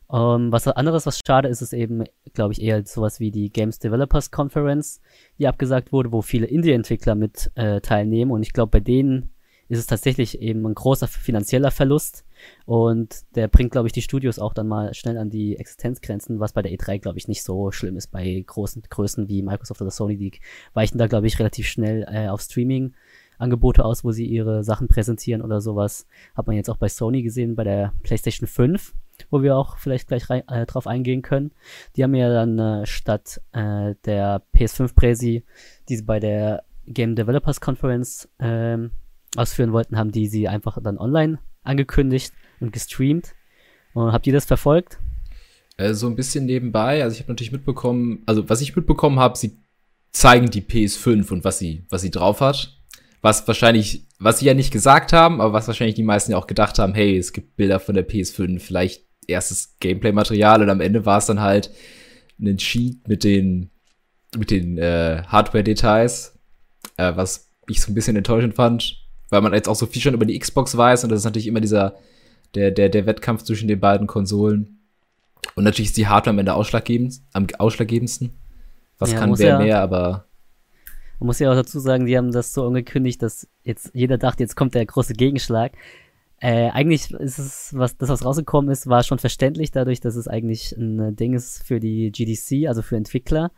Um, 0.08 0.20
ähm, 0.20 0.52
was 0.52 0.68
anderes, 0.68 1.08
was 1.08 1.20
schade 1.26 1.48
ist, 1.48 1.62
ist 1.62 1.74
eben, 1.74 2.04
glaube 2.34 2.54
ich, 2.54 2.62
eher 2.62 2.86
sowas 2.86 3.20
wie 3.20 3.32
die 3.32 3.52
Games 3.52 3.80
Developers 3.80 4.30
Conference, 4.30 5.02
die 5.40 5.48
abgesagt 5.48 5.92
wurde, 5.92 6.12
wo 6.12 6.22
viele 6.22 6.46
Indie-Entwickler 6.46 7.16
mit 7.16 7.52
äh, 7.56 7.82
teilnehmen. 7.82 8.30
Und 8.32 8.44
ich 8.44 8.54
glaube, 8.54 8.70
bei 8.70 8.80
denen 8.80 9.32
ist 9.68 9.80
es 9.80 9.88
tatsächlich 9.88 10.42
eben 10.42 10.66
ein 10.66 10.76
großer 10.76 11.08
finanzieller 11.08 11.72
Verlust. 11.72 12.24
Und 12.66 13.24
der 13.36 13.48
bringt, 13.48 13.72
glaube 13.72 13.88
ich, 13.88 13.94
die 13.94 14.02
Studios 14.02 14.40
auch 14.40 14.54
dann 14.54 14.68
mal 14.68 14.94
schnell 14.94 15.18
an 15.18 15.30
die 15.30 15.58
Existenzgrenzen, 15.58 16.40
was 16.40 16.54
bei 16.54 16.62
der 16.62 16.72
E3, 16.72 17.00
glaube 17.00 17.18
ich, 17.18 17.28
nicht 17.28 17.44
so 17.44 17.72
schlimm 17.72 17.98
ist. 17.98 18.08
Bei 18.08 18.44
großen 18.46 18.84
Größen 18.90 19.28
wie 19.28 19.42
Microsoft 19.42 19.82
oder 19.82 19.92
Sony, 19.92 20.18
die 20.18 20.32
weichen 20.74 20.98
da, 20.98 21.08
glaube 21.08 21.28
ich, 21.28 21.40
relativ 21.40 21.68
schnell 21.68 22.06
äh, 22.10 22.28
auf 22.28 22.42
Streaming. 22.42 22.94
Angebote 23.38 23.84
aus, 23.84 24.06
wo 24.06 24.12
sie 24.12 24.26
ihre 24.26 24.64
Sachen 24.64 24.88
präsentieren 24.88 25.42
oder 25.42 25.60
sowas. 25.60 26.08
Hat 26.36 26.48
man 26.48 26.56
jetzt 26.56 26.70
auch 26.70 26.78
bei 26.78 26.88
Sony 26.88 27.22
gesehen, 27.22 27.56
bei 27.56 27.64
der 27.64 27.94
PlayStation 28.04 28.48
5 28.48 28.94
wo 29.30 29.42
wir 29.42 29.56
auch 29.56 29.78
vielleicht 29.78 30.08
gleich 30.08 30.30
rein, 30.30 30.48
äh, 30.48 30.66
drauf 30.66 30.88
eingehen 30.88 31.22
können. 31.22 31.52
Die 31.96 32.04
haben 32.04 32.16
ja 32.16 32.30
dann 32.30 32.60
äh, 32.60 32.86
statt 32.86 33.42
äh, 33.54 33.96
der 34.06 34.42
PS5-Präsi, 34.56 35.44
die 35.90 35.96
sie 35.96 36.04
bei 36.04 36.20
der 36.20 36.64
Game 36.88 37.16
Developers 37.16 37.62
Conference 37.62 38.30
ähm, 38.40 38.92
ausführen 39.38 39.74
wollten, 39.74 39.98
haben 39.98 40.12
die 40.12 40.28
sie 40.28 40.48
einfach 40.48 40.78
dann 40.82 40.98
online 40.98 41.40
angekündigt 41.64 42.34
und 42.60 42.72
gestreamt. 42.72 43.34
Und 43.94 44.12
habt 44.12 44.28
ihr 44.28 44.34
das 44.34 44.46
verfolgt? 44.46 45.00
Äh, 45.78 45.94
so 45.94 46.08
ein 46.08 46.16
bisschen 46.16 46.46
nebenbei. 46.46 47.04
Also 47.04 47.16
ich 47.16 47.22
habe 47.22 47.32
natürlich 47.32 47.52
mitbekommen, 47.52 48.24
also 48.26 48.50
was 48.50 48.62
ich 48.62 48.76
mitbekommen 48.76 49.20
habe, 49.20 49.38
sie 49.38 49.58
zeigen 50.12 50.50
die 50.50 50.62
PS5 50.62 51.32
und 51.32 51.44
was 51.44 51.60
sie, 51.60 51.86
was 51.90 52.02
sie 52.02 52.12
drauf 52.12 52.42
hat. 52.42 52.78
Was 53.22 53.48
wahrscheinlich, 53.48 54.08
was 54.20 54.40
sie 54.40 54.46
ja 54.46 54.54
nicht 54.54 54.72
gesagt 54.72 55.12
haben, 55.12 55.42
aber 55.42 55.54
was 55.54 55.68
wahrscheinlich 55.68 55.96
die 55.96 56.04
meisten 56.04 56.32
ja 56.32 56.38
auch 56.38 56.48
gedacht 56.48 56.78
haben, 56.78 56.94
hey, 56.94 57.18
es 57.18 57.34
gibt 57.34 57.56
Bilder 57.56 57.80
von 57.80 57.96
der 57.96 58.08
PS5, 58.08 58.60
vielleicht 58.60 59.04
erstes 59.28 59.78
Gameplay-Material 59.80 60.62
und 60.62 60.70
am 60.70 60.80
Ende 60.80 61.06
war 61.06 61.18
es 61.18 61.26
dann 61.26 61.42
halt 61.42 61.72
ein 62.40 62.60
Sheet 62.60 63.08
mit 63.08 63.24
den, 63.24 63.72
mit 64.38 64.52
den 64.52 64.78
äh, 64.78 65.24
Hardware-Details, 65.26 66.38
äh, 66.98 67.16
was 67.16 67.52
ich 67.68 67.82
so 67.82 67.92
ein 67.92 67.96
bisschen 67.96 68.16
enttäuschend 68.16 68.54
fand, 68.54 69.05
weil 69.30 69.42
man 69.42 69.54
jetzt 69.54 69.68
auch 69.68 69.76
so 69.76 69.86
viel 69.86 70.02
schon 70.02 70.14
über 70.14 70.26
die 70.26 70.38
Xbox 70.38 70.76
weiß 70.78 71.04
und 71.04 71.12
das 71.12 71.20
ist 71.20 71.26
natürlich 71.26 71.48
immer 71.48 71.62
dieser, 71.62 71.96
der, 72.54 72.72
der, 72.72 72.90
der 72.90 73.06
Wettkampf 73.06 73.44
zwischen 73.44 73.68
den 73.68 73.80
beiden 73.80 74.08
Konsolen. 74.08 74.80
Und 75.56 75.64
natürlich 75.64 75.90
ist 75.90 75.98
die 75.98 76.08
Hardware 76.08 76.32
am 76.32 76.40
Ende 76.40 76.54
ausschlaggebend, 76.54 77.22
am 77.34 77.48
ausschlaggebendsten. 77.58 78.34
Was 78.98 79.12
ja, 79.12 79.20
kann 79.20 79.38
wer 79.38 79.48
ja, 79.48 79.58
mehr, 79.60 79.82
aber. 79.82 80.26
Man 81.20 81.28
muss 81.28 81.40
ja 81.40 81.52
auch 81.52 81.56
dazu 81.56 81.80
sagen, 81.80 82.06
die 82.06 82.18
haben 82.18 82.32
das 82.32 82.54
so 82.54 82.66
angekündigt, 82.66 83.22
dass 83.22 83.48
jetzt 83.64 83.92
jeder 83.94 84.18
dachte, 84.18 84.44
jetzt 84.44 84.56
kommt 84.56 84.76
der 84.76 84.86
große 84.86 85.14
Gegenschlag. 85.14 85.74
Äh, 86.40 86.70
eigentlich 86.72 87.12
ist 87.12 87.40
es, 87.40 87.70
was 87.74 87.98
das, 87.98 88.10
was 88.10 88.26
rausgekommen 88.26 88.70
ist, 88.70 88.88
war 88.88 89.04
schon 89.04 89.20
verständlich, 89.20 89.72
dadurch, 89.72 90.02
dass 90.02 90.16
es 90.16 90.28
eigentlich 90.28 90.76
ein 90.78 91.16
Ding 91.16 91.34
ist 91.34 91.64
für 91.64 91.80
die 91.80 92.12
GDC, 92.12 92.68
also 92.68 92.82
für 92.82 92.98
Entwickler. 92.98 93.52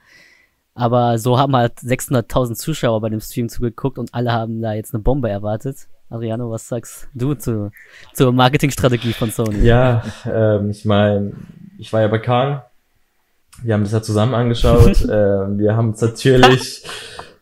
Aber 0.78 1.18
so 1.18 1.40
haben 1.40 1.56
halt 1.56 1.74
600.000 1.80 2.54
Zuschauer 2.54 3.02
bei 3.02 3.10
dem 3.10 3.20
Stream 3.20 3.50
zugeguckt 3.50 3.98
und 3.98 4.14
alle 4.14 4.32
haben 4.32 4.62
da 4.62 4.74
jetzt 4.74 4.94
eine 4.94 5.02
Bombe 5.02 5.28
erwartet. 5.28 5.88
Adriano, 6.08 6.52
was 6.52 6.68
sagst 6.68 7.10
du 7.16 7.34
zu, 7.34 7.72
zur 8.14 8.32
Marketingstrategie 8.32 9.14
von 9.14 9.32
Sony? 9.32 9.66
Ja, 9.66 10.04
ähm, 10.32 10.70
ich 10.70 10.86
meine, 10.86 11.34
ich 11.80 11.92
war 11.92 12.02
ja 12.02 12.08
bei 12.08 12.20
Kahn. 12.20 12.62
Wir 13.64 13.74
haben 13.74 13.84
das 13.84 13.92
ja 13.92 14.04
zusammen 14.04 14.36
angeschaut. 14.36 15.02
ähm, 15.12 15.58
wir 15.58 15.76
haben 15.76 15.90
es 15.90 16.02
natürlich 16.02 16.86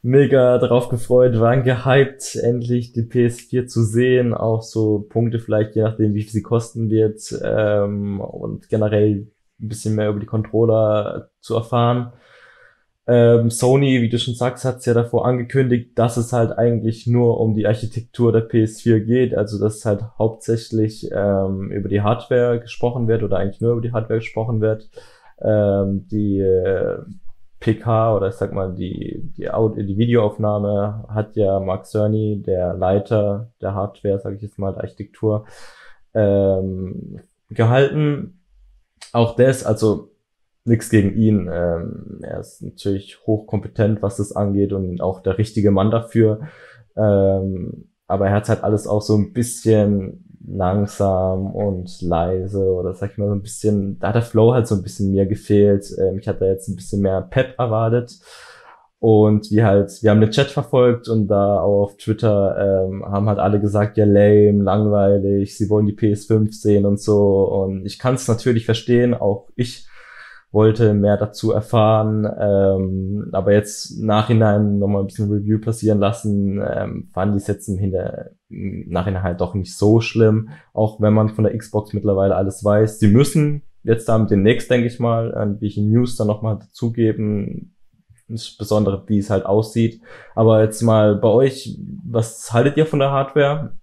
mega 0.02 0.58
drauf 0.58 0.88
gefreut, 0.88 1.38
waren 1.38 1.64
gehypt, 1.64 2.38
endlich 2.38 2.94
die 2.94 3.02
PS4 3.02 3.68
zu 3.68 3.84
sehen. 3.84 4.34
Auch 4.34 4.62
so 4.62 5.00
Punkte 5.10 5.40
vielleicht, 5.40 5.76
je 5.76 5.84
nachdem, 5.84 6.14
wie 6.14 6.24
viel 6.24 6.32
sie 6.32 6.42
kosten 6.42 6.90
wird. 6.90 7.38
Ähm, 7.44 8.22
und 8.22 8.70
generell 8.70 9.28
ein 9.60 9.68
bisschen 9.68 9.96
mehr 9.96 10.08
über 10.08 10.22
die 10.22 10.26
Controller 10.26 11.32
zu 11.42 11.56
erfahren. 11.56 12.14
Ähm, 13.08 13.52
Sony, 13.52 14.02
wie 14.02 14.10
du 14.10 14.18
schon 14.18 14.34
sagst, 14.34 14.66
hat 14.66 14.78
es 14.78 14.86
ja 14.86 14.96
davor 14.96 15.28
angekündigt, 15.28 15.92
dass 15.98 16.18
es 16.18 16.34
halt 16.34 16.58
eigentlich 16.58 17.06
nur 17.06 17.40
um 17.40 17.54
die 17.54 17.68
Architektur 17.68 18.32
der 18.32 18.50
PS4 18.50 19.00
geht, 19.02 19.36
also 19.36 19.60
dass 19.60 19.86
halt 19.86 20.04
hauptsächlich 20.18 21.10
ähm, 21.12 21.72
über 21.72 21.88
die 21.88 22.02
Hardware 22.02 22.60
gesprochen 22.60 23.08
wird 23.08 23.22
oder 23.22 23.38
eigentlich 23.38 23.62
nur 23.62 23.74
über 23.74 23.82
die 23.82 23.94
Hardware 23.94 24.20
gesprochen 24.20 24.60
wird. 24.60 24.90
Ähm, 25.40 26.08
die 26.08 26.40
äh, 26.40 26.98
PK 27.60 28.16
oder 28.16 28.30
ich 28.30 28.36
sag 28.36 28.54
mal 28.54 28.74
die, 28.74 29.32
die, 29.38 29.52
Audio, 29.52 29.84
die 29.84 29.98
Videoaufnahme 29.98 31.06
hat 31.10 31.36
ja 31.36 31.60
Mark 31.60 31.86
Cerny, 31.86 32.42
der 32.42 32.74
Leiter 32.74 33.52
der 33.62 33.76
Hardware, 33.76 34.20
sage 34.20 34.38
ich 34.38 34.42
jetzt 34.42 34.58
mal, 34.58 34.72
der 34.74 34.84
Architektur, 34.84 35.46
ähm, 36.14 37.20
gehalten. 37.50 38.42
Auch 39.14 39.36
das, 39.36 39.64
also 39.66 40.15
nichts 40.66 40.90
gegen 40.90 41.16
ihn. 41.16 41.50
Ähm, 41.52 42.20
er 42.22 42.40
ist 42.40 42.62
natürlich 42.62 43.20
hochkompetent, 43.26 44.02
was 44.02 44.18
das 44.18 44.36
angeht 44.36 44.74
und 44.74 45.02
auch 45.02 45.22
der 45.22 45.38
richtige 45.38 45.72
Mann 45.72 45.92
dafür. 45.92 46.42
Ähm, 46.98 47.90
aber 48.08 48.28
er 48.28 48.34
hat 48.34 48.50
halt 48.50 48.64
alles 48.64 48.88
auch 48.88 49.02
so 49.02 49.16
ein 49.16 49.34
bisschen 49.34 50.26
langsam 50.48 51.48
und 51.56 52.02
leise 52.02 52.64
oder 52.72 52.94
sag 52.94 53.12
ich 53.12 53.18
mal 53.18 53.28
so 53.28 53.34
ein 53.34 53.42
bisschen, 53.42 53.98
da 54.00 54.10
hat 54.10 54.16
der 54.16 54.22
Flow 54.22 54.54
halt 54.54 54.68
so 54.68 54.76
ein 54.76 54.84
bisschen 54.84 55.12
mir 55.12 55.26
gefehlt. 55.26 55.88
Ähm, 56.00 56.20
ich 56.20 56.28
hatte 56.28 56.46
jetzt 56.46 56.68
ein 56.68 56.76
bisschen 56.76 57.02
mehr 57.02 57.22
Pep 57.22 57.56
erwartet. 57.58 58.20
Und 59.00 59.52
wir 59.52 59.66
halt, 59.68 60.02
wir 60.02 60.10
haben 60.10 60.22
den 60.22 60.32
Chat 60.32 60.48
verfolgt 60.48 61.10
und 61.10 61.28
da 61.28 61.60
auch 61.60 61.84
auf 61.84 61.98
Twitter 61.98 62.88
ähm, 62.88 63.06
haben 63.06 63.28
halt 63.30 63.38
alle 63.38 63.60
gesagt, 63.60 63.98
ja 63.98 64.06
lame, 64.06 64.64
langweilig, 64.64 65.58
sie 65.58 65.70
wollen 65.70 65.86
die 65.86 65.96
PS5 65.96 66.52
sehen 66.52 66.86
und 66.86 67.00
so. 67.00 67.44
Und 67.44 67.86
ich 67.86 68.00
kann 68.00 68.16
es 68.16 68.28
natürlich 68.28 68.66
verstehen, 68.66 69.14
auch 69.14 69.50
ich 69.56 69.88
wollte 70.56 70.96
mehr 70.96 71.18
dazu 71.18 71.52
erfahren, 71.52 72.26
ähm, 72.40 73.30
aber 73.34 73.54
jetzt 73.54 74.02
nachhinein 74.02 74.80
nochmal 74.80 75.04
ein 75.04 75.08
bisschen 75.08 75.32
Review 75.32 75.60
passieren 75.60 76.00
lassen, 76.00 76.64
ähm, 76.68 77.10
fand 77.14 77.36
ich 77.36 77.44
es 77.44 77.48
jetzt 77.48 77.68
im, 77.68 77.78
Hinter 77.78 78.32
im 78.50 78.90
Nachhinein 78.90 79.22
halt 79.22 79.42
doch 79.42 79.54
nicht 79.54 79.78
so 79.78 80.00
schlimm, 80.00 80.50
auch 80.74 81.00
wenn 81.00 81.14
man 81.14 81.30
von 81.30 81.44
der 81.44 81.56
Xbox 81.56 81.94
mittlerweile 81.94 82.36
alles 82.36 82.64
weiß. 82.64 83.00
Sie 83.00 83.10
müssen 83.10 83.62
jetzt 83.84 84.10
damit 84.10 84.32
demnächst, 84.32 84.72
denke 84.72 84.88
ich 84.88 85.00
mal, 85.00 85.32
irgendwelche 85.32 85.84
News 85.84 86.16
dann 86.16 86.28
nochmal 86.28 86.58
dazugeben, 86.58 87.76
insbesondere 88.28 89.04
wie 89.08 89.20
es 89.20 89.30
halt 89.30 89.46
aussieht. 89.46 90.02
Aber 90.34 90.64
jetzt 90.64 90.82
mal 90.82 91.16
bei 91.16 91.28
euch, 91.28 91.78
was 92.04 92.52
haltet 92.52 92.78
ihr 92.78 92.88
von 92.88 93.00
der 93.00 93.12
Hardware? 93.12 93.78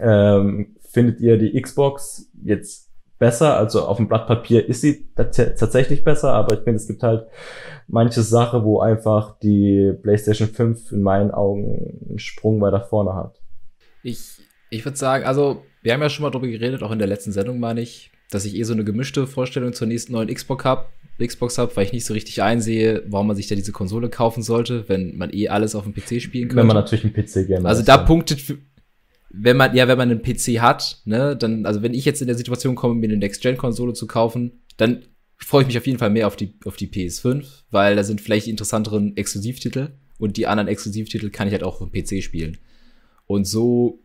Ähm, 0.00 0.76
findet 0.90 1.20
ihr 1.20 1.38
die 1.38 1.58
Xbox 1.60 2.30
jetzt 2.42 2.91
besser. 3.22 3.56
Also 3.56 3.86
auf 3.86 3.98
dem 3.98 4.08
Blatt 4.08 4.26
Papier 4.26 4.68
ist 4.68 4.80
sie 4.80 5.06
tatsächlich 5.14 6.02
besser, 6.02 6.32
aber 6.32 6.54
ich 6.54 6.64
finde, 6.64 6.78
es 6.78 6.88
gibt 6.88 7.04
halt 7.04 7.28
manche 7.86 8.20
Sache, 8.20 8.64
wo 8.64 8.80
einfach 8.80 9.38
die 9.38 9.92
PlayStation 10.02 10.48
5 10.48 10.90
in 10.90 11.02
meinen 11.02 11.30
Augen 11.30 12.00
einen 12.08 12.18
Sprung 12.18 12.60
weiter 12.60 12.80
vorne 12.80 13.14
hat. 13.14 13.40
Ich, 14.02 14.40
ich 14.70 14.84
würde 14.84 14.98
sagen, 14.98 15.24
also 15.24 15.62
wir 15.82 15.92
haben 15.92 16.02
ja 16.02 16.10
schon 16.10 16.24
mal 16.24 16.30
drüber 16.30 16.48
geredet, 16.48 16.82
auch 16.82 16.90
in 16.90 16.98
der 16.98 17.06
letzten 17.06 17.30
Sendung 17.30 17.60
meine 17.60 17.80
ich, 17.80 18.10
dass 18.32 18.44
ich 18.44 18.56
eh 18.56 18.64
so 18.64 18.72
eine 18.72 18.82
gemischte 18.82 19.28
Vorstellung 19.28 19.72
zur 19.72 19.86
nächsten 19.86 20.14
neuen 20.14 20.26
Xbox 20.26 20.64
habe, 20.64 20.86
Xbox 21.24 21.58
habe, 21.58 21.76
weil 21.76 21.84
ich 21.84 21.92
nicht 21.92 22.04
so 22.04 22.14
richtig 22.14 22.42
einsehe, 22.42 23.04
warum 23.06 23.28
man 23.28 23.36
sich 23.36 23.46
da 23.46 23.54
diese 23.54 23.70
Konsole 23.70 24.08
kaufen 24.08 24.42
sollte, 24.42 24.88
wenn 24.88 25.16
man 25.16 25.32
eh 25.32 25.48
alles 25.48 25.76
auf 25.76 25.84
dem 25.84 25.94
PC 25.94 26.20
spielen 26.20 26.48
könnte. 26.48 26.56
Wenn 26.56 26.66
man 26.66 26.74
natürlich 26.74 27.04
einen 27.04 27.14
PC-Gamer 27.14 27.68
Also 27.68 27.84
da 27.84 27.98
punktet 27.98 28.40
für, 28.40 28.58
wenn 29.34 29.56
man, 29.56 29.74
ja, 29.74 29.88
wenn 29.88 29.98
man 29.98 30.10
einen 30.10 30.22
PC 30.22 30.60
hat, 30.60 31.00
ne, 31.04 31.36
dann, 31.36 31.64
also 31.64 31.82
wenn 31.82 31.94
ich 31.94 32.04
jetzt 32.04 32.20
in 32.20 32.26
der 32.26 32.36
Situation 32.36 32.74
komme, 32.74 32.94
mir 32.94 33.06
eine 33.06 33.16
Next-Gen-Konsole 33.16 33.94
zu 33.94 34.06
kaufen, 34.06 34.62
dann 34.76 35.06
freue 35.38 35.62
ich 35.62 35.68
mich 35.68 35.78
auf 35.78 35.86
jeden 35.86 35.98
Fall 35.98 36.10
mehr 36.10 36.26
auf 36.26 36.36
die, 36.36 36.54
auf 36.64 36.76
die 36.76 36.88
PS5, 36.88 37.46
weil 37.70 37.96
da 37.96 38.04
sind 38.04 38.20
vielleicht 38.20 38.46
interessanteren 38.46 39.16
Exklusivtitel 39.16 39.92
und 40.18 40.36
die 40.36 40.46
anderen 40.46 40.68
Exklusivtitel 40.68 41.30
kann 41.30 41.48
ich 41.48 41.52
halt 41.52 41.64
auch 41.64 41.80
auf 41.80 41.90
dem 41.90 41.92
PC 41.92 42.22
spielen. 42.22 42.58
Und 43.26 43.46
so 43.46 44.02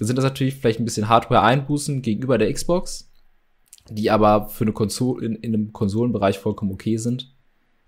sind 0.00 0.16
das 0.16 0.24
natürlich 0.24 0.54
vielleicht 0.54 0.80
ein 0.80 0.84
bisschen 0.84 1.08
Hardware-Einbußen 1.08 2.02
gegenüber 2.02 2.36
der 2.36 2.52
Xbox, 2.52 3.12
die 3.88 4.10
aber 4.10 4.48
für 4.48 4.64
eine 4.64 4.72
Konsole 4.72 5.24
in, 5.24 5.36
in, 5.36 5.54
einem 5.54 5.72
Konsolenbereich 5.72 6.38
vollkommen 6.38 6.72
okay 6.72 6.96
sind. 6.96 7.34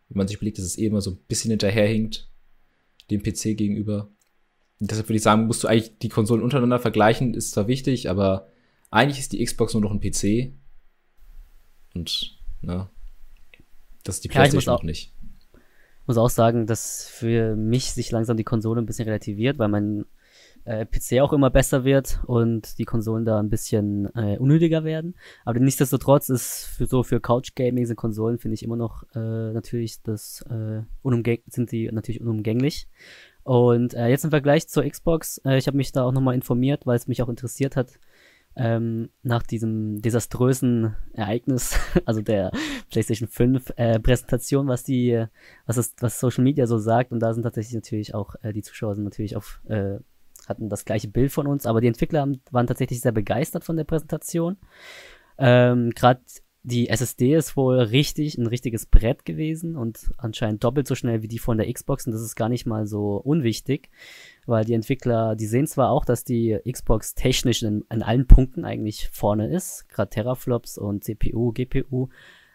Wenn 0.08 0.18
man 0.18 0.28
sich 0.28 0.36
überlegt, 0.36 0.58
dass 0.58 0.64
es 0.64 0.78
eh 0.78 0.86
immer 0.86 1.00
so 1.00 1.10
ein 1.10 1.18
bisschen 1.26 1.50
hinterherhinkt, 1.50 2.30
dem 3.10 3.22
PC 3.22 3.56
gegenüber. 3.56 4.08
Deshalb 4.78 5.08
würde 5.08 5.16
ich 5.16 5.22
sagen, 5.22 5.46
musst 5.46 5.64
du 5.64 5.68
eigentlich 5.68 5.98
die 5.98 6.08
Konsolen 6.08 6.42
untereinander 6.42 6.78
vergleichen, 6.78 7.34
ist 7.34 7.52
zwar 7.52 7.66
wichtig, 7.66 8.10
aber 8.10 8.48
eigentlich 8.90 9.18
ist 9.18 9.32
die 9.32 9.44
Xbox 9.44 9.72
nur 9.72 9.82
noch 9.82 9.90
ein 9.90 10.00
PC. 10.00 10.52
Und, 11.94 12.38
ne, 12.60 12.88
das 14.04 14.16
ist 14.16 14.24
die 14.24 14.28
PlayStation 14.28 14.72
ja, 14.72 14.78
auch 14.78 14.82
nicht. 14.82 15.14
Ich 16.02 16.06
muss 16.08 16.18
auch 16.18 16.30
sagen, 16.30 16.66
dass 16.66 17.08
für 17.08 17.56
mich 17.56 17.92
sich 17.92 18.10
langsam 18.10 18.36
die 18.36 18.44
Konsole 18.44 18.80
ein 18.80 18.86
bisschen 18.86 19.06
relativiert, 19.06 19.58
weil 19.58 19.68
mein 19.68 20.04
äh, 20.66 20.84
PC 20.84 21.20
auch 21.20 21.32
immer 21.32 21.48
besser 21.48 21.84
wird 21.84 22.20
und 22.26 22.78
die 22.78 22.84
Konsolen 22.84 23.24
da 23.24 23.38
ein 23.38 23.48
bisschen 23.48 24.14
äh, 24.14 24.36
unnötiger 24.36 24.84
werden. 24.84 25.14
Aber 25.44 25.58
nichtsdestotrotz 25.58 26.28
ist 26.28 26.66
für 26.66 26.86
so 26.86 27.02
für 27.02 27.20
Couch 27.20 27.54
Gaming 27.54 27.86
sind 27.86 27.96
Konsolen 27.96 28.38
finde 28.38 28.54
ich 28.54 28.62
immer 28.62 28.76
noch 28.76 29.04
äh, 29.14 29.52
natürlich 29.52 30.02
das 30.02 30.44
äh, 30.50 30.82
unumgäng 31.02 31.40
sind 31.46 31.72
die 31.72 31.90
natürlich 31.90 32.20
unumgänglich. 32.20 32.88
Und 33.46 33.94
äh, 33.94 34.08
jetzt 34.08 34.24
im 34.24 34.30
Vergleich 34.30 34.66
zur 34.66 34.84
Xbox, 34.84 35.40
äh, 35.44 35.56
ich 35.56 35.68
habe 35.68 35.76
mich 35.76 35.92
da 35.92 36.02
auch 36.02 36.10
nochmal 36.10 36.34
informiert, 36.34 36.84
weil 36.84 36.96
es 36.96 37.06
mich 37.06 37.22
auch 37.22 37.28
interessiert 37.28 37.76
hat, 37.76 37.92
ähm, 38.56 39.10
nach 39.22 39.44
diesem 39.44 40.02
desaströsen 40.02 40.96
Ereignis, 41.12 41.78
also 42.06 42.22
der 42.22 42.50
PlayStation 42.90 43.28
5 43.28 43.72
äh, 43.76 44.00
Präsentation, 44.00 44.66
was 44.66 44.82
die, 44.82 45.26
was 45.64 45.76
das, 45.76 45.94
was 46.00 46.18
Social 46.18 46.42
Media 46.42 46.66
so 46.66 46.78
sagt. 46.78 47.12
Und 47.12 47.20
da 47.20 47.34
sind 47.34 47.44
tatsächlich 47.44 47.76
natürlich 47.76 48.16
auch, 48.16 48.34
äh, 48.42 48.52
die 48.52 48.62
Zuschauer 48.62 48.96
sind 48.96 49.04
natürlich 49.04 49.36
auf 49.36 49.60
äh, 49.68 49.98
hatten 50.48 50.68
das 50.68 50.84
gleiche 50.84 51.08
Bild 51.08 51.30
von 51.30 51.46
uns, 51.46 51.66
aber 51.66 51.80
die 51.80 51.86
Entwickler 51.86 52.26
waren 52.50 52.66
tatsächlich 52.66 53.00
sehr 53.00 53.12
begeistert 53.12 53.62
von 53.62 53.76
der 53.76 53.84
Präsentation. 53.84 54.56
Ähm, 55.38 55.90
Gerade 55.90 56.20
die 56.66 56.88
SSD 56.88 57.36
ist 57.36 57.56
wohl 57.56 57.78
richtig, 57.78 58.36
ein 58.36 58.48
richtiges 58.48 58.86
Brett 58.86 59.24
gewesen 59.24 59.76
und 59.76 60.10
anscheinend 60.18 60.64
doppelt 60.64 60.88
so 60.88 60.96
schnell 60.96 61.22
wie 61.22 61.28
die 61.28 61.38
von 61.38 61.58
der 61.58 61.72
Xbox 61.72 62.06
und 62.06 62.12
das 62.12 62.22
ist 62.22 62.34
gar 62.34 62.48
nicht 62.48 62.66
mal 62.66 62.88
so 62.88 63.18
unwichtig, 63.18 63.88
weil 64.46 64.64
die 64.64 64.74
Entwickler, 64.74 65.36
die 65.36 65.46
sehen 65.46 65.68
zwar 65.68 65.90
auch, 65.90 66.04
dass 66.04 66.24
die 66.24 66.58
Xbox 66.68 67.14
technisch 67.14 67.62
in, 67.62 67.84
in 67.88 68.02
allen 68.02 68.26
Punkten 68.26 68.64
eigentlich 68.64 69.08
vorne 69.12 69.46
ist, 69.46 69.88
gerade 69.88 70.10
Teraflops 70.10 70.76
und 70.76 71.04
CPU, 71.04 71.52
GPU, 71.52 72.08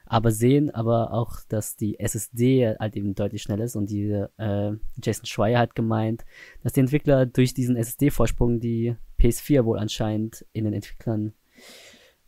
aber 0.06 0.32
sehen 0.32 0.71
aber 0.71 1.13
auch, 1.13 1.38
dass 1.47 1.78
die 1.78 1.97
SSD 1.97 2.76
halt 2.78 2.97
eben 2.97 3.15
deutlich 3.15 3.41
schneller 3.41 3.63
ist 3.63 3.78
und 3.78 3.89
die 3.89 4.10
äh, 4.10 4.74
Jason 5.02 5.26
Schreier 5.26 5.60
hat 5.60 5.74
gemeint, 5.74 6.26
dass 6.63 6.74
die 6.74 6.82
Entwickler 6.82 7.26
durch 7.26 7.54
diesen 7.54 7.78
SSD-Vorsprung 7.78 8.60
die 8.60 8.97
PS4 9.21 9.63
wohl 9.63 9.80
anscheinend 9.80 10.45
in 10.52 10.65
den 10.65 10.74
Entwicklern 10.74 11.32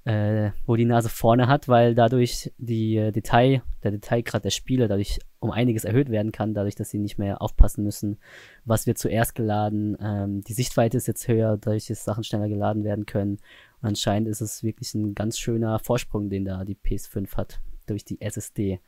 äh, 0.06 0.52
wo 0.66 0.76
die 0.76 0.86
Nase 0.86 1.10
vorne 1.10 1.48
hat, 1.48 1.68
weil 1.68 1.96
dadurch 1.96 2.52
die 2.58 2.98
äh, 2.98 3.12
Detail, 3.12 3.62
der 3.84 3.92
Detailgrad 3.92 4.44
der 4.44 4.50
Spiele 4.50 4.88
dadurch 4.88 5.20
um 5.40 5.52
einiges 5.52 5.86
erhöht 5.86 6.10
werden 6.10 6.32
kann, 6.32 6.54
dadurch, 6.54 6.76
dass 6.76 6.90
sie 6.90 7.00
nicht 7.00 7.18
mehr 7.18 7.42
aufpassen 7.42 7.84
müssen, 7.84 8.20
was 8.66 8.86
wird 8.86 8.98
zuerst 8.98 9.36
geladen. 9.36 9.98
Ähm, 10.02 10.42
die 10.42 10.54
Sichtweite 10.54 10.98
ist 10.98 11.08
jetzt 11.08 11.28
höher, 11.28 11.58
dadurch, 11.58 11.88
dass 11.88 12.04
Sachen 12.04 12.24
schneller 12.24 12.50
geladen 12.50 12.84
werden 12.84 13.06
können. 13.06 13.38
Und 13.82 13.90
anscheinend 13.90 14.28
ist 14.28 14.42
es 14.42 14.64
wirklich 14.64 14.94
ein 14.94 15.16
ganz 15.16 15.38
schöner 15.38 15.80
Vorsprung, 15.80 16.30
den 16.30 16.46
da 16.46 16.66
die 16.66 16.76
PS5 16.76 17.38
hat 17.38 17.60
durch 17.88 18.04
die 18.04 18.20
SSD. 18.22 18.80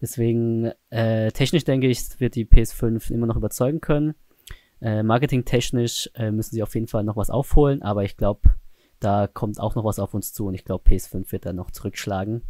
Deswegen, 0.00 0.72
äh, 0.90 1.30
technisch 1.30 1.64
denke 1.64 1.86
ich, 1.86 2.20
wird 2.20 2.34
die 2.34 2.44
PS5 2.44 3.12
immer 3.12 3.26
noch 3.26 3.36
überzeugen 3.36 3.80
können. 3.80 4.14
Äh, 4.80 5.02
marketingtechnisch 5.02 6.10
äh, 6.14 6.30
müssen 6.30 6.54
sie 6.54 6.62
auf 6.62 6.74
jeden 6.74 6.86
Fall 6.86 7.04
noch 7.04 7.16
was 7.16 7.30
aufholen, 7.30 7.82
aber 7.82 8.04
ich 8.04 8.16
glaube, 8.16 8.40
da 9.00 9.26
kommt 9.26 9.60
auch 9.60 9.74
noch 9.74 9.84
was 9.84 9.98
auf 9.98 10.14
uns 10.14 10.32
zu 10.32 10.46
und 10.46 10.54
ich 10.54 10.64
glaube, 10.64 10.88
PS5 10.88 11.30
wird 11.32 11.46
da 11.46 11.52
noch 11.52 11.70
zurückschlagen. 11.70 12.42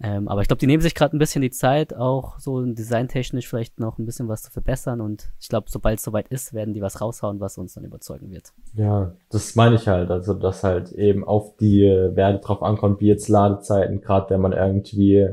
Ähm, 0.00 0.28
aber 0.28 0.42
ich 0.42 0.48
glaube, 0.48 0.60
die 0.60 0.66
nehmen 0.68 0.80
sich 0.80 0.94
gerade 0.94 1.16
ein 1.16 1.18
bisschen 1.18 1.42
die 1.42 1.50
Zeit, 1.50 1.92
auch 1.92 2.38
so 2.38 2.64
designtechnisch 2.64 3.48
vielleicht 3.48 3.80
noch 3.80 3.98
ein 3.98 4.06
bisschen 4.06 4.28
was 4.28 4.42
zu 4.42 4.50
verbessern. 4.52 5.00
Und 5.00 5.32
ich 5.40 5.48
glaube, 5.48 5.66
sobald 5.68 5.98
es 5.98 6.04
soweit 6.04 6.28
ist, 6.28 6.54
werden 6.54 6.72
die 6.72 6.80
was 6.80 7.00
raushauen, 7.00 7.40
was 7.40 7.58
uns 7.58 7.74
dann 7.74 7.84
überzeugen 7.84 8.30
wird. 8.30 8.52
Ja, 8.74 9.12
das 9.30 9.56
meine 9.56 9.74
ich 9.74 9.88
halt. 9.88 10.10
Also, 10.10 10.34
dass 10.34 10.62
halt 10.62 10.92
eben 10.92 11.24
auf 11.24 11.56
die 11.56 11.82
Werte 11.82 12.38
drauf 12.38 12.62
ankommt, 12.62 13.00
wie 13.00 13.08
jetzt 13.08 13.28
Ladezeiten, 13.28 14.00
gerade 14.00 14.30
wenn 14.30 14.40
man 14.40 14.52
irgendwie 14.52 15.30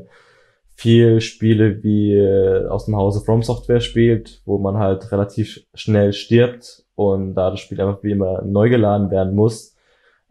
viel 0.74 1.22
Spiele 1.22 1.84
wie 1.84 2.14
äh, 2.14 2.68
aus 2.68 2.86
dem 2.86 2.96
Hause 2.96 3.22
From 3.22 3.44
Software 3.44 3.80
spielt, 3.80 4.42
wo 4.46 4.58
man 4.58 4.78
halt 4.78 5.12
relativ 5.12 5.64
schnell 5.74 6.12
stirbt 6.12 6.86
und 6.96 7.36
da 7.36 7.52
das 7.52 7.60
Spiel 7.60 7.80
einfach 7.80 8.04
wie 8.04 8.12
immer 8.12 8.42
neu 8.42 8.70
geladen 8.70 9.12
werden 9.12 9.36
muss. 9.36 9.75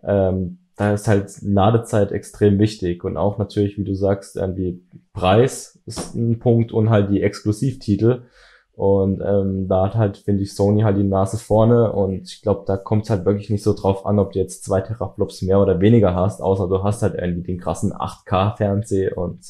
Ähm, 0.06 0.58
da 0.76 0.92
ist 0.92 1.06
halt 1.06 1.30
Ladezeit 1.42 2.10
extrem 2.10 2.58
wichtig 2.58 3.04
und 3.04 3.16
auch 3.16 3.38
natürlich, 3.38 3.78
wie 3.78 3.84
du 3.84 3.94
sagst, 3.94 4.36
irgendwie 4.36 4.82
Preis 5.12 5.80
ist 5.86 6.14
ein 6.14 6.38
Punkt 6.40 6.72
und 6.72 6.90
halt 6.90 7.10
die 7.10 7.22
Exklusivtitel. 7.22 8.22
Und 8.72 9.22
ähm, 9.24 9.68
da 9.68 9.84
hat 9.86 9.94
halt, 9.94 10.16
finde 10.16 10.42
ich, 10.42 10.56
Sony 10.56 10.82
halt 10.82 10.96
die 10.96 11.04
Nase 11.04 11.38
vorne 11.38 11.92
und 11.92 12.22
ich 12.22 12.42
glaube, 12.42 12.64
da 12.66 12.76
kommt 12.76 13.04
es 13.04 13.10
halt 13.10 13.24
wirklich 13.24 13.48
nicht 13.48 13.62
so 13.62 13.72
drauf 13.72 14.04
an, 14.04 14.18
ob 14.18 14.32
du 14.32 14.40
jetzt 14.40 14.64
zwei 14.64 14.80
Teraflops 14.80 15.42
mehr 15.42 15.60
oder 15.60 15.80
weniger 15.80 16.16
hast, 16.16 16.40
außer 16.40 16.66
du 16.66 16.82
hast 16.82 17.02
halt 17.02 17.14
irgendwie 17.14 17.44
den 17.44 17.60
krassen 17.60 17.92
8K-Fernseher 17.92 19.16
und 19.16 19.44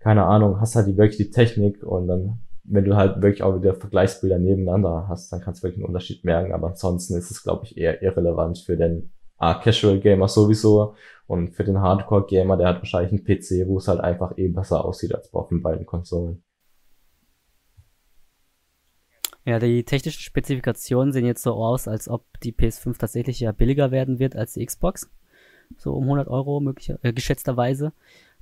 keine 0.00 0.24
Ahnung, 0.24 0.60
hast 0.60 0.74
halt 0.74 0.88
wirklich 0.96 1.16
die 1.16 1.30
Technik 1.30 1.84
und 1.84 2.08
dann, 2.08 2.40
wenn 2.64 2.84
du 2.84 2.96
halt 2.96 3.22
wirklich 3.22 3.44
auch 3.44 3.56
wieder 3.56 3.74
Vergleichsbilder 3.74 4.40
nebeneinander 4.40 5.06
hast, 5.08 5.32
dann 5.32 5.40
kannst 5.40 5.62
du 5.62 5.68
wirklich 5.68 5.78
einen 5.78 5.86
Unterschied 5.86 6.24
merken, 6.24 6.52
aber 6.52 6.66
ansonsten 6.68 7.16
ist 7.16 7.30
es, 7.30 7.44
glaube 7.44 7.66
ich, 7.66 7.78
eher 7.78 8.02
irrelevant 8.02 8.58
für 8.58 8.76
den 8.76 9.13
ah, 9.38 9.54
Casual 9.54 10.00
Gamer 10.00 10.28
sowieso 10.28 10.94
und 11.26 11.54
für 11.54 11.64
den 11.64 11.80
Hardcore 11.80 12.26
Gamer, 12.26 12.56
der 12.56 12.68
hat 12.68 12.78
wahrscheinlich 12.78 13.12
einen 13.12 13.24
PC, 13.24 13.66
wo 13.68 13.78
es 13.78 13.88
halt 13.88 14.00
einfach 14.00 14.36
eben 14.36 14.54
besser 14.54 14.84
aussieht 14.84 15.14
als 15.14 15.32
auf 15.32 15.48
den 15.48 15.62
beiden 15.62 15.86
Konsolen. 15.86 16.42
Ja, 19.46 19.58
die 19.58 19.84
technischen 19.84 20.20
Spezifikationen 20.20 21.12
sehen 21.12 21.26
jetzt 21.26 21.42
so 21.42 21.52
aus, 21.52 21.86
als 21.86 22.08
ob 22.08 22.24
die 22.40 22.52
PS5 22.52 22.98
tatsächlich 22.98 23.40
ja 23.40 23.52
billiger 23.52 23.90
werden 23.90 24.18
wird 24.18 24.36
als 24.36 24.54
die 24.54 24.64
Xbox. 24.64 25.10
So 25.76 25.94
um 25.94 26.04
100 26.04 26.28
Euro 26.28 26.60
möglicher, 26.60 26.98
äh, 27.02 27.12
geschätzterweise. 27.12 27.92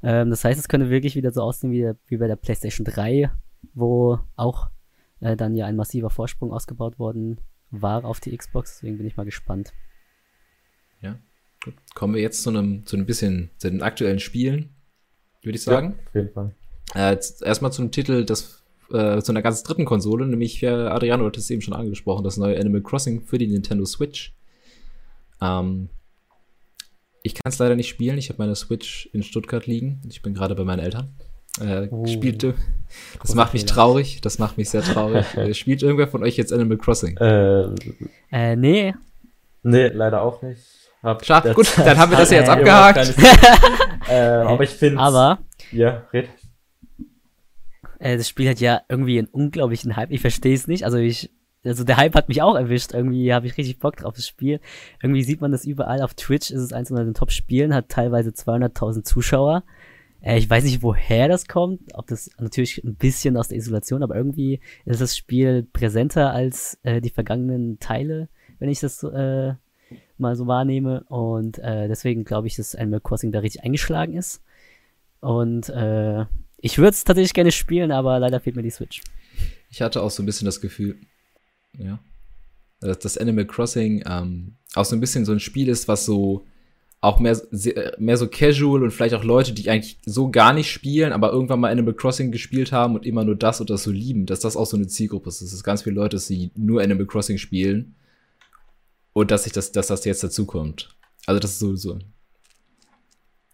Ähm, 0.02 0.30
das 0.30 0.44
heißt, 0.44 0.58
es 0.58 0.68
könnte 0.68 0.90
wirklich 0.90 1.16
wieder 1.16 1.32
so 1.32 1.42
aussehen 1.42 1.72
wie, 1.72 1.90
wie 2.06 2.16
bei 2.16 2.28
der 2.28 2.36
PlayStation 2.36 2.84
3, 2.84 3.30
wo 3.74 4.18
auch 4.36 4.70
äh, 5.20 5.36
dann 5.36 5.54
ja 5.54 5.66
ein 5.66 5.76
massiver 5.76 6.10
Vorsprung 6.10 6.52
ausgebaut 6.52 6.98
worden 6.98 7.40
war 7.70 8.04
auf 8.04 8.20
die 8.20 8.36
Xbox. 8.36 8.76
Deswegen 8.76 8.98
bin 8.98 9.06
ich 9.06 9.16
mal 9.16 9.24
gespannt. 9.24 9.72
Ja. 11.02 11.18
Gut. 11.64 11.74
Kommen 11.94 12.14
wir 12.14 12.22
jetzt 12.22 12.42
zu 12.42 12.50
einem, 12.50 12.86
zu 12.86 12.96
einem 12.96 13.06
bisschen, 13.06 13.50
zu 13.58 13.70
den 13.70 13.82
aktuellen 13.82 14.18
Spielen, 14.18 14.70
würde 15.42 15.56
ich 15.56 15.62
sagen. 15.62 15.94
Ja, 15.98 16.06
auf 16.06 16.14
jeden 16.14 16.32
Fall. 16.32 16.54
Äh, 16.94 17.18
erstmal 17.44 17.72
zum 17.72 17.90
Titel, 17.90 18.24
das 18.24 18.62
äh, 18.90 19.22
zu 19.22 19.32
einer 19.32 19.42
ganz 19.42 19.62
dritten 19.62 19.84
Konsole, 19.84 20.26
nämlich 20.26 20.62
äh, 20.62 20.68
Adriano 20.68 21.24
hat 21.26 21.36
es 21.36 21.50
eben 21.50 21.62
schon 21.62 21.74
angesprochen, 21.74 22.24
das 22.24 22.36
neue 22.36 22.58
Animal 22.58 22.82
Crossing 22.82 23.22
für 23.22 23.38
die 23.38 23.46
Nintendo 23.46 23.84
Switch. 23.84 24.34
Ähm, 25.40 25.88
ich 27.22 27.34
kann 27.34 27.50
es 27.50 27.58
leider 27.58 27.76
nicht 27.76 27.88
spielen. 27.88 28.18
Ich 28.18 28.28
habe 28.28 28.42
meine 28.42 28.56
Switch 28.56 29.08
in 29.12 29.22
Stuttgart 29.22 29.66
liegen. 29.66 30.00
Ich 30.08 30.22
bin 30.22 30.34
gerade 30.34 30.54
bei 30.54 30.64
meinen 30.64 30.80
Eltern. 30.80 31.14
Äh, 31.60 31.88
oh. 31.90 32.06
spielte. 32.06 32.54
Das 33.20 33.34
macht 33.34 33.52
mich 33.52 33.64
traurig. 33.64 34.20
Das 34.22 34.38
macht 34.38 34.58
mich 34.58 34.70
sehr 34.70 34.82
traurig. 34.82 35.26
äh, 35.36 35.54
spielt 35.54 35.82
irgendwer 35.82 36.08
von 36.08 36.22
euch 36.22 36.36
jetzt 36.36 36.52
Animal 36.52 36.78
Crossing? 36.78 37.16
Äh, 37.18 37.74
äh 38.30 38.56
nee. 38.56 38.94
Nee, 39.62 39.88
leider 39.88 40.22
auch 40.22 40.42
nicht. 40.42 40.81
Hab 41.02 41.24
Schade, 41.24 41.52
gut, 41.54 41.72
dann 41.76 41.98
haben 41.98 42.12
wir 42.12 42.18
das 42.18 42.30
ja 42.30 42.38
jetzt 42.38 42.48
abgehakt. 42.48 43.14
äh, 44.08 44.14
aber 44.14 44.62
ich 44.62 44.70
finde. 44.70 45.00
Aber. 45.00 45.40
Ja, 45.72 46.04
red. 46.12 46.28
Äh, 47.98 48.16
das 48.16 48.28
Spiel 48.28 48.48
hat 48.48 48.60
ja 48.60 48.82
irgendwie 48.88 49.18
einen 49.18 49.28
unglaublichen 49.28 49.96
Hype. 49.96 50.12
Ich 50.12 50.20
verstehe 50.20 50.54
es 50.54 50.68
nicht. 50.68 50.84
Also 50.84 50.98
ich. 50.98 51.30
Also 51.64 51.84
der 51.84 51.96
Hype 51.96 52.16
hat 52.16 52.28
mich 52.28 52.42
auch 52.42 52.56
erwischt. 52.56 52.92
Irgendwie 52.92 53.32
habe 53.32 53.46
ich 53.46 53.56
richtig 53.56 53.78
Bock 53.78 53.96
drauf, 53.96 54.14
das 54.14 54.26
Spiel. 54.26 54.60
Irgendwie 55.00 55.22
sieht 55.22 55.40
man 55.40 55.52
das 55.52 55.64
überall. 55.64 56.02
Auf 56.02 56.14
Twitch 56.14 56.50
ist 56.50 56.60
es 56.60 56.72
eins 56.72 56.88
von 56.88 56.96
den 56.96 57.14
Top-Spielen, 57.14 57.72
hat 57.72 57.88
teilweise 57.88 58.30
200.000 58.30 59.04
Zuschauer. 59.04 59.62
Äh, 60.20 60.38
ich 60.38 60.50
weiß 60.50 60.64
nicht, 60.64 60.82
woher 60.82 61.28
das 61.28 61.46
kommt. 61.46 61.80
Ob 61.94 62.08
das 62.08 62.30
natürlich 62.38 62.82
ein 62.82 62.96
bisschen 62.96 63.36
aus 63.36 63.48
der 63.48 63.58
Isolation, 63.58 64.02
aber 64.02 64.16
irgendwie 64.16 64.60
ist 64.84 65.00
das 65.00 65.16
Spiel 65.16 65.62
präsenter 65.72 66.32
als 66.32 66.78
äh, 66.82 67.00
die 67.00 67.10
vergangenen 67.10 67.78
Teile, 67.78 68.28
wenn 68.58 68.68
ich 68.68 68.80
das 68.80 69.02
äh, 69.04 69.54
mal 70.18 70.36
so 70.36 70.46
wahrnehme. 70.46 71.04
Und 71.08 71.58
äh, 71.58 71.88
deswegen 71.88 72.24
glaube 72.24 72.46
ich, 72.46 72.56
dass 72.56 72.74
Animal 72.74 73.00
Crossing 73.00 73.32
da 73.32 73.40
richtig 73.40 73.62
eingeschlagen 73.64 74.14
ist. 74.14 74.42
Und 75.20 75.68
äh, 75.68 76.24
ich 76.58 76.78
würde 76.78 76.90
es 76.90 77.04
tatsächlich 77.04 77.34
gerne 77.34 77.52
spielen, 77.52 77.92
aber 77.92 78.18
leider 78.18 78.40
fehlt 78.40 78.56
mir 78.56 78.62
die 78.62 78.70
Switch. 78.70 79.02
Ich 79.70 79.82
hatte 79.82 80.02
auch 80.02 80.10
so 80.10 80.22
ein 80.22 80.26
bisschen 80.26 80.46
das 80.46 80.60
Gefühl, 80.60 80.96
ja, 81.78 81.98
dass 82.80 83.16
Animal 83.16 83.46
Crossing 83.46 84.04
ähm, 84.06 84.56
auch 84.74 84.84
so 84.84 84.96
ein 84.96 85.00
bisschen 85.00 85.24
so 85.24 85.32
ein 85.32 85.40
Spiel 85.40 85.68
ist, 85.68 85.88
was 85.88 86.04
so 86.04 86.44
auch 87.00 87.18
mehr, 87.18 87.40
mehr 87.98 88.16
so 88.16 88.28
casual 88.28 88.84
und 88.84 88.92
vielleicht 88.92 89.14
auch 89.14 89.24
Leute, 89.24 89.52
die 89.52 89.68
eigentlich 89.68 89.98
so 90.06 90.30
gar 90.30 90.52
nicht 90.52 90.70
spielen, 90.70 91.12
aber 91.12 91.32
irgendwann 91.32 91.58
mal 91.58 91.72
Animal 91.72 91.94
Crossing 91.94 92.30
gespielt 92.30 92.70
haben 92.70 92.94
und 92.94 93.04
immer 93.04 93.24
nur 93.24 93.34
das 93.34 93.60
oder 93.60 93.74
das 93.74 93.82
so 93.82 93.90
lieben, 93.90 94.24
dass 94.24 94.38
das 94.38 94.56
auch 94.56 94.66
so 94.66 94.76
eine 94.76 94.86
Zielgruppe 94.86 95.28
ist. 95.28 95.42
Das 95.42 95.52
ist 95.52 95.64
ganz 95.64 95.82
viele 95.82 95.96
Leute, 95.96 96.16
die 96.16 96.52
nur 96.54 96.80
Animal 96.80 97.06
Crossing 97.06 97.38
spielen 97.38 97.96
und 99.12 99.30
dass 99.30 99.46
ich 99.46 99.52
das, 99.52 99.72
dass 99.72 99.88
das 99.88 100.04
jetzt 100.04 100.24
dazu 100.24 100.46
kommt. 100.46 100.96
Also 101.26 101.40
das 101.40 101.52
ist 101.52 101.58
so, 101.58 101.76
so. 101.76 101.98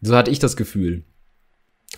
So 0.01 0.17
hatte 0.17 0.31
ich 0.31 0.39
das 0.39 0.57
Gefühl. 0.57 1.05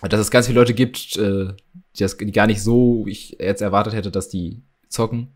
Dass 0.01 0.19
es 0.19 0.31
ganz 0.31 0.47
viele 0.47 0.59
Leute 0.59 0.73
gibt, 0.73 1.17
äh, 1.17 1.53
die 1.95 1.99
das 1.99 2.17
gar 2.17 2.47
nicht 2.47 2.63
so 2.63 3.05
ich 3.07 3.37
jetzt 3.39 3.61
erwartet 3.61 3.93
hätte, 3.93 4.09
dass 4.11 4.29
die 4.29 4.63
zocken. 4.87 5.33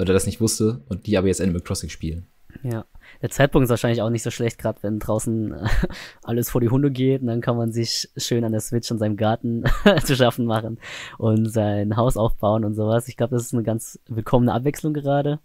oder 0.00 0.12
das 0.12 0.26
nicht 0.26 0.40
wusste 0.40 0.82
und 0.88 1.06
die 1.06 1.18
aber 1.18 1.26
jetzt 1.26 1.40
Animal 1.40 1.60
Crossing 1.60 1.90
spielen. 1.90 2.28
Ja, 2.62 2.86
der 3.20 3.30
Zeitpunkt 3.30 3.64
ist 3.64 3.70
wahrscheinlich 3.70 4.00
auch 4.00 4.10
nicht 4.10 4.22
so 4.22 4.30
schlecht, 4.30 4.58
gerade 4.58 4.82
wenn 4.82 4.98
draußen 4.98 5.52
äh, 5.52 5.68
alles 6.22 6.50
vor 6.50 6.60
die 6.60 6.70
Hunde 6.70 6.90
geht 6.90 7.20
und 7.20 7.26
dann 7.26 7.40
kann 7.40 7.56
man 7.56 7.72
sich 7.72 8.08
schön 8.16 8.44
an 8.44 8.52
der 8.52 8.60
Switch 8.60 8.90
in 8.90 8.98
seinem 8.98 9.16
Garten 9.16 9.64
zu 10.04 10.16
schaffen 10.16 10.46
machen 10.46 10.78
und 11.18 11.46
sein 11.50 11.96
Haus 11.96 12.16
aufbauen 12.16 12.64
und 12.64 12.74
sowas. 12.74 13.08
Ich 13.08 13.16
glaube, 13.16 13.34
das 13.34 13.44
ist 13.44 13.54
eine 13.54 13.64
ganz 13.64 13.98
willkommene 14.06 14.52
Abwechslung 14.52 14.94
gerade. 14.94 15.40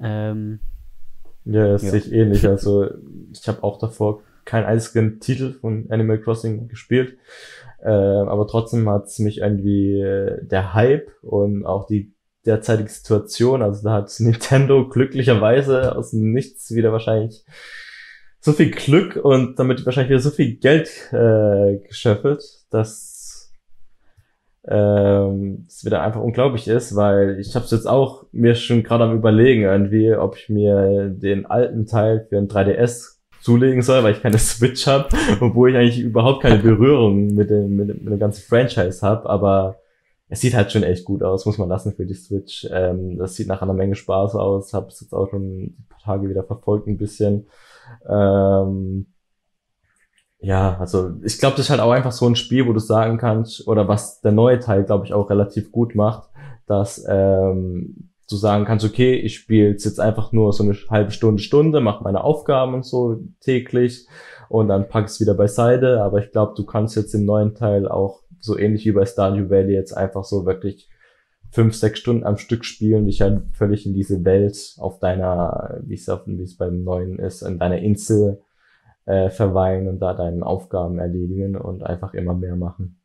Ähm, 0.00 0.60
ja, 1.44 1.68
das 1.68 1.82
ja. 1.82 1.90
sehe 1.90 2.00
ich 2.00 2.12
ähnlich. 2.12 2.46
Also 2.46 2.88
ich 3.32 3.46
habe 3.48 3.62
auch 3.62 3.78
davor 3.78 4.22
keinen 4.44 4.66
einzigen 4.66 5.20
Titel 5.20 5.54
von 5.54 5.86
Animal 5.90 6.20
Crossing 6.20 6.68
gespielt. 6.68 7.18
Äh, 7.80 7.90
aber 7.90 8.46
trotzdem 8.46 8.88
hat 8.88 9.06
es 9.06 9.18
mich 9.18 9.38
irgendwie 9.38 10.00
äh, 10.00 10.44
der 10.44 10.74
Hype 10.74 11.10
und 11.22 11.64
auch 11.64 11.86
die 11.86 12.12
derzeitige 12.44 12.88
Situation, 12.88 13.62
also 13.62 13.82
da 13.84 13.92
hat 13.92 14.12
Nintendo 14.18 14.88
glücklicherweise 14.88 15.94
aus 15.96 16.12
Nichts 16.12 16.74
wieder 16.74 16.92
wahrscheinlich 16.92 17.44
so 18.40 18.52
viel 18.52 18.70
Glück 18.70 19.16
und 19.16 19.58
damit 19.58 19.84
wahrscheinlich 19.84 20.10
wieder 20.10 20.20
so 20.20 20.30
viel 20.30 20.56
Geld 20.56 20.88
äh, 21.12 21.78
geschöpft, 21.86 22.42
dass 22.70 23.17
ähm, 24.70 25.64
es 25.66 25.84
wieder 25.84 26.02
einfach 26.02 26.20
unglaublich 26.20 26.68
ist, 26.68 26.94
weil 26.94 27.38
ich 27.40 27.54
habe 27.54 27.64
es 27.64 27.70
jetzt 27.70 27.86
auch 27.86 28.26
mir 28.32 28.54
schon 28.54 28.82
gerade 28.82 29.04
am 29.04 29.16
überlegen 29.16 29.62
irgendwie, 29.62 30.14
ob 30.14 30.36
ich 30.36 30.48
mir 30.48 31.08
den 31.08 31.46
alten 31.46 31.86
Teil 31.86 32.26
für 32.28 32.36
ein 32.36 32.48
3DS 32.48 33.18
zulegen 33.40 33.82
soll, 33.82 34.02
weil 34.02 34.12
ich 34.12 34.22
keine 34.22 34.38
Switch 34.38 34.86
habe, 34.86 35.08
obwohl 35.40 35.70
ich 35.70 35.76
eigentlich 35.76 36.00
überhaupt 36.00 36.42
keine 36.42 36.58
Berührung 36.58 37.34
mit 37.34 37.50
dem, 37.50 37.76
mit 37.76 37.88
mit 37.88 38.12
dem 38.12 38.18
ganzen 38.18 38.42
Franchise 38.42 39.06
habe, 39.06 39.28
aber 39.28 39.76
es 40.28 40.40
sieht 40.40 40.54
halt 40.54 40.70
schon 40.70 40.82
echt 40.82 41.04
gut 41.04 41.22
aus, 41.22 41.46
muss 41.46 41.56
man 41.56 41.70
lassen 41.70 41.94
für 41.94 42.04
die 42.04 42.14
Switch. 42.14 42.68
Ähm, 42.70 43.16
das 43.16 43.34
sieht 43.34 43.48
nach 43.48 43.62
einer 43.62 43.72
Menge 43.72 43.94
Spaß 43.94 44.34
aus, 44.34 44.74
habe 44.74 44.88
es 44.88 45.00
jetzt 45.00 45.14
auch 45.14 45.30
schon 45.30 45.62
ein 45.62 45.86
paar 45.88 46.00
Tage 46.00 46.28
wieder 46.28 46.44
verfolgt 46.44 46.86
ein 46.86 46.98
bisschen. 46.98 47.46
Ähm, 48.06 49.06
ja, 50.40 50.78
also 50.78 51.12
ich 51.24 51.38
glaube, 51.38 51.56
das 51.56 51.66
ist 51.66 51.70
halt 51.70 51.80
auch 51.80 51.90
einfach 51.90 52.12
so 52.12 52.26
ein 52.26 52.36
Spiel, 52.36 52.66
wo 52.66 52.72
du 52.72 52.78
sagen 52.78 53.18
kannst, 53.18 53.66
oder 53.66 53.88
was 53.88 54.20
der 54.20 54.32
neue 54.32 54.60
Teil, 54.60 54.84
glaube 54.84 55.04
ich, 55.04 55.12
auch 55.12 55.30
relativ 55.30 55.72
gut 55.72 55.94
macht, 55.94 56.28
dass 56.66 57.04
ähm, 57.08 58.10
du 58.28 58.36
sagen 58.36 58.64
kannst, 58.64 58.84
okay, 58.84 59.14
ich 59.14 59.34
spiele 59.36 59.70
jetzt 59.70 59.98
einfach 59.98 60.32
nur 60.32 60.52
so 60.52 60.62
eine 60.62 60.76
halbe 60.90 61.10
Stunde, 61.10 61.42
Stunde, 61.42 61.80
mache 61.80 62.04
meine 62.04 62.22
Aufgaben 62.22 62.74
und 62.74 62.84
so 62.84 63.20
täglich 63.40 64.06
und 64.48 64.68
dann 64.68 64.88
pack 64.88 65.06
es 65.06 65.20
wieder 65.20 65.34
beiseite. 65.34 66.02
Aber 66.02 66.18
ich 66.18 66.30
glaube, 66.30 66.54
du 66.56 66.64
kannst 66.64 66.94
jetzt 66.94 67.14
im 67.14 67.24
neuen 67.24 67.54
Teil 67.54 67.88
auch 67.88 68.20
so 68.38 68.56
ähnlich 68.56 68.84
wie 68.84 68.92
bei 68.92 69.06
Stardew 69.06 69.50
Valley 69.50 69.74
jetzt 69.74 69.92
einfach 69.92 70.24
so 70.24 70.46
wirklich 70.46 70.88
fünf, 71.50 71.74
sechs 71.74 71.98
Stunden 71.98 72.24
am 72.24 72.36
Stück 72.36 72.64
spielen, 72.64 73.06
dich 73.06 73.22
halt 73.22 73.42
völlig 73.52 73.86
in 73.86 73.94
diese 73.94 74.24
Welt 74.24 74.76
auf 74.78 75.00
deiner, 75.00 75.80
wie 75.82 75.94
es 75.94 76.56
beim 76.56 76.84
neuen 76.84 77.18
ist, 77.18 77.42
in 77.42 77.58
deiner 77.58 77.78
Insel 77.78 78.42
äh, 79.08 79.30
verweilen 79.30 79.88
und 79.88 80.00
da 80.00 80.12
deine 80.12 80.44
Aufgaben 80.44 80.98
erledigen 80.98 81.56
und 81.56 81.82
einfach 81.82 82.12
immer 82.12 82.34
mehr 82.34 82.56
machen. 82.56 83.00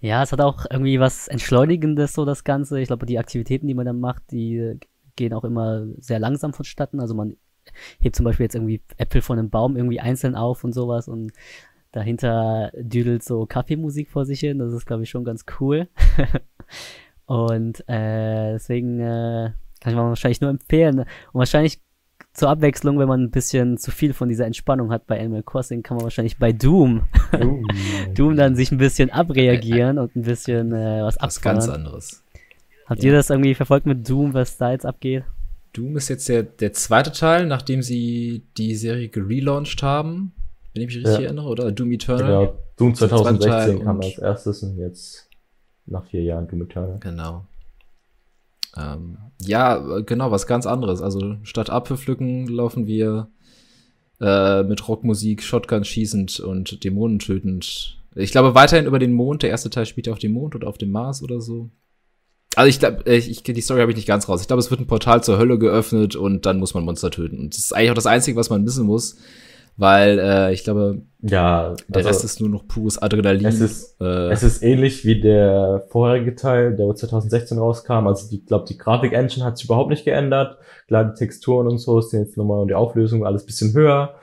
Ja, 0.00 0.22
es 0.22 0.30
hat 0.30 0.40
auch 0.40 0.64
irgendwie 0.70 1.00
was 1.00 1.26
Entschleunigendes, 1.26 2.14
so 2.14 2.24
das 2.24 2.44
Ganze. 2.44 2.80
Ich 2.80 2.86
glaube, 2.86 3.04
die 3.04 3.18
Aktivitäten, 3.18 3.66
die 3.66 3.74
man 3.74 3.86
dann 3.86 3.98
macht, 3.98 4.30
die 4.30 4.78
gehen 5.16 5.34
auch 5.34 5.42
immer 5.42 5.86
sehr 5.98 6.20
langsam 6.20 6.52
vonstatten. 6.52 7.00
Also 7.00 7.16
man 7.16 7.36
hebt 7.98 8.14
zum 8.14 8.24
Beispiel 8.24 8.44
jetzt 8.44 8.54
irgendwie 8.54 8.80
Äpfel 8.96 9.22
von 9.22 9.40
einem 9.40 9.50
Baum 9.50 9.76
irgendwie 9.76 9.98
einzeln 9.98 10.36
auf 10.36 10.62
und 10.62 10.72
sowas 10.72 11.08
und 11.08 11.32
dahinter 11.90 12.70
düdelt 12.76 13.24
so 13.24 13.44
Kaffeemusik 13.44 14.08
vor 14.08 14.24
sich 14.24 14.38
hin. 14.38 14.60
Das 14.60 14.72
ist, 14.72 14.86
glaube 14.86 15.02
ich, 15.02 15.10
schon 15.10 15.24
ganz 15.24 15.46
cool. 15.58 15.88
und 17.26 17.80
äh, 17.88 18.52
deswegen 18.52 19.00
äh, 19.00 19.50
kann 19.80 19.92
ich 19.92 19.96
man 19.96 20.10
wahrscheinlich 20.10 20.40
nur 20.40 20.50
empfehlen. 20.50 21.00
Und 21.00 21.08
wahrscheinlich 21.32 21.80
zur 22.38 22.48
Abwechslung, 22.50 22.98
wenn 22.98 23.08
man 23.08 23.22
ein 23.24 23.30
bisschen 23.30 23.78
zu 23.78 23.90
viel 23.90 24.14
von 24.14 24.28
dieser 24.28 24.46
Entspannung 24.46 24.92
hat 24.92 25.06
bei 25.06 25.18
Animal 25.20 25.42
Crossing, 25.42 25.82
kann 25.82 25.96
man 25.96 26.04
wahrscheinlich 26.04 26.38
bei 26.38 26.52
Doom, 26.52 27.02
uh. 27.34 27.62
Doom 28.14 28.36
dann 28.36 28.54
sich 28.54 28.70
ein 28.70 28.78
bisschen 28.78 29.10
abreagieren 29.10 29.98
und 29.98 30.14
ein 30.14 30.22
bisschen 30.22 30.72
äh, 30.72 31.02
was 31.02 31.18
abfahren. 31.18 31.56
Was 31.56 31.66
ganz 31.66 31.68
anderes. 31.68 32.22
Habt 32.86 33.02
ja. 33.02 33.10
ihr 33.10 33.16
das 33.16 33.30
irgendwie 33.30 33.54
verfolgt 33.54 33.86
mit 33.86 34.08
Doom, 34.08 34.34
was 34.34 34.56
da 34.56 34.70
jetzt 34.70 34.86
abgeht? 34.86 35.24
Doom 35.72 35.96
ist 35.96 36.08
jetzt 36.08 36.28
der, 36.28 36.44
der 36.44 36.72
zweite 36.72 37.12
Teil, 37.12 37.46
nachdem 37.46 37.82
sie 37.82 38.42
die 38.56 38.76
Serie 38.76 39.08
gelauncht 39.08 39.82
haben, 39.82 40.32
wenn 40.72 40.82
ich 40.82 40.88
mich 40.88 40.96
richtig 40.98 41.18
ja. 41.18 41.24
erinnere, 41.24 41.48
oder? 41.48 41.72
Doom 41.72 41.90
Eternal. 41.90 42.46
Genau, 42.46 42.58
Doom 42.76 42.94
2016 42.94 43.84
kam 43.84 44.00
als 44.00 44.18
erstes 44.18 44.62
und 44.62 44.78
jetzt 44.78 45.28
nach 45.86 46.06
vier 46.06 46.22
Jahren 46.22 46.46
Doom 46.46 46.62
Eternal. 46.62 46.98
Genau. 47.00 47.44
Ähm, 48.78 49.18
ja, 49.40 50.00
genau, 50.00 50.30
was 50.30 50.46
ganz 50.46 50.66
anderes. 50.66 51.00
Also 51.02 51.36
statt 51.42 51.70
Apfel 51.70 51.96
pflücken 51.96 52.46
laufen 52.46 52.86
wir 52.86 53.28
äh, 54.20 54.62
mit 54.64 54.86
Rockmusik, 54.88 55.42
Shotgun 55.42 55.84
schießend 55.84 56.40
und 56.40 56.84
Dämonen 56.84 57.18
tötend. 57.18 58.00
Ich 58.14 58.32
glaube 58.32 58.54
weiterhin 58.54 58.86
über 58.86 58.98
den 58.98 59.12
Mond. 59.12 59.42
Der 59.42 59.50
erste 59.50 59.70
Teil 59.70 59.86
spielt 59.86 60.06
ja 60.06 60.12
auf 60.12 60.18
dem 60.18 60.32
Mond 60.32 60.54
oder 60.54 60.68
auf 60.68 60.78
dem 60.78 60.90
Mars 60.90 61.22
oder 61.22 61.40
so. 61.40 61.70
Also 62.56 62.68
ich 62.68 62.80
glaube, 62.80 63.08
ich, 63.10 63.30
ich, 63.30 63.42
die 63.42 63.60
Story 63.60 63.80
habe 63.80 63.92
ich 63.92 63.96
nicht 63.96 64.08
ganz 64.08 64.28
raus. 64.28 64.40
Ich 64.40 64.48
glaube, 64.48 64.60
es 64.60 64.70
wird 64.70 64.80
ein 64.80 64.86
Portal 64.86 65.22
zur 65.22 65.38
Hölle 65.38 65.58
geöffnet 65.58 66.16
und 66.16 66.46
dann 66.46 66.58
muss 66.58 66.74
man 66.74 66.84
Monster 66.84 67.10
töten. 67.10 67.38
Und 67.38 67.54
das 67.54 67.60
ist 67.60 67.72
eigentlich 67.72 67.90
auch 67.90 67.94
das 67.94 68.06
Einzige, 68.06 68.36
was 68.36 68.50
man 68.50 68.66
wissen 68.66 68.86
muss 68.86 69.16
weil 69.78 70.18
äh, 70.18 70.52
ich 70.52 70.64
glaube, 70.64 71.02
ja, 71.20 71.74
der 71.86 71.96
also, 71.98 72.08
Rest 72.08 72.24
ist 72.24 72.40
nur 72.40 72.50
noch 72.50 72.66
pures 72.66 73.00
Adrenalin. 73.00 73.46
Es 73.46 73.60
ist, 73.60 74.00
äh, 74.00 74.30
es 74.30 74.42
ist 74.42 74.62
ähnlich 74.62 75.04
wie 75.04 75.20
der 75.20 75.86
vorherige 75.88 76.34
Teil, 76.34 76.74
der 76.76 76.92
2016 76.92 77.58
rauskam. 77.58 78.08
Also 78.08 78.26
ich 78.34 78.44
glaube, 78.44 78.64
die 78.68 78.76
Grafik-Engine 78.76 79.44
hat 79.44 79.56
sich 79.56 79.66
überhaupt 79.66 79.90
nicht 79.90 80.04
geändert. 80.04 80.58
Klar, 80.88 81.04
die 81.04 81.14
Texturen 81.14 81.68
und 81.68 81.78
so 81.78 82.00
sind 82.00 82.24
jetzt 82.24 82.36
nochmal 82.36 82.60
und 82.60 82.68
die 82.68 82.74
Auflösung 82.74 83.24
alles 83.24 83.46
bisschen 83.46 83.72
höher. 83.72 84.16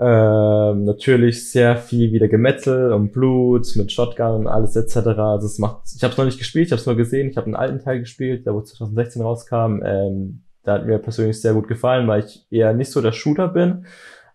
Ähm, 0.00 0.84
natürlich 0.84 1.52
sehr 1.52 1.76
viel 1.76 2.10
wieder 2.12 2.26
Gemetzel 2.26 2.92
und 2.92 3.12
Blut 3.12 3.68
mit 3.76 3.92
Shotgun 3.92 4.40
und 4.40 4.46
alles 4.48 4.74
etc. 4.74 4.96
Also 4.96 5.46
es 5.46 5.58
macht, 5.60 5.82
ich 5.94 6.02
habe 6.02 6.12
es 6.12 6.18
noch 6.18 6.24
nicht 6.24 6.38
gespielt, 6.38 6.66
ich 6.66 6.72
habe 6.72 6.80
es 6.80 6.86
nur 6.86 6.96
gesehen. 6.96 7.30
Ich 7.30 7.36
habe 7.36 7.46
einen 7.46 7.54
alten 7.54 7.78
Teil 7.78 8.00
gespielt, 8.00 8.44
der 8.44 8.54
wo 8.54 8.60
2016 8.60 9.22
rauskam. 9.22 9.82
Ähm, 9.84 10.42
der 10.66 10.74
hat 10.74 10.86
mir 10.86 10.98
persönlich 10.98 11.40
sehr 11.40 11.54
gut 11.54 11.68
gefallen, 11.68 12.08
weil 12.08 12.24
ich 12.24 12.44
eher 12.50 12.72
nicht 12.72 12.90
so 12.90 13.00
der 13.00 13.12
Shooter 13.12 13.46
bin 13.46 13.84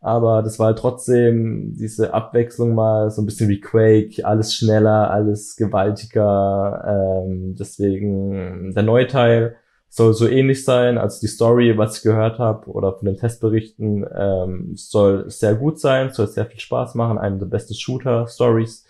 aber 0.05 0.43
das 0.43 0.59
war 0.59 0.67
halt 0.67 0.77
trotzdem 0.77 1.73
diese 1.75 2.13
Abwechslung 2.13 2.75
mal 2.75 3.09
so 3.09 3.23
ein 3.23 3.25
bisschen 3.25 3.49
wie 3.49 3.59
Quake, 3.59 4.23
alles 4.23 4.53
schneller, 4.53 5.09
alles 5.09 5.55
gewaltiger. 5.55 7.23
Ähm, 7.25 7.55
deswegen 7.57 8.71
der 8.75 8.83
neue 8.83 9.07
Teil 9.07 9.55
soll 9.89 10.13
so 10.13 10.27
ähnlich 10.27 10.63
sein 10.63 10.99
als 10.99 11.19
die 11.21 11.27
Story, 11.27 11.75
was 11.79 11.97
ich 11.97 12.03
gehört 12.03 12.37
habe 12.37 12.69
oder 12.69 12.93
von 12.93 13.07
den 13.07 13.17
Testberichten, 13.17 14.05
ähm, 14.15 14.73
soll 14.75 15.27
sehr 15.31 15.55
gut 15.55 15.79
sein, 15.79 16.11
soll 16.11 16.27
sehr 16.27 16.45
viel 16.45 16.59
Spaß 16.59 16.93
machen, 16.93 17.17
eine 17.17 17.39
der 17.39 17.47
besten 17.47 17.73
Shooter-Stories 17.73 18.85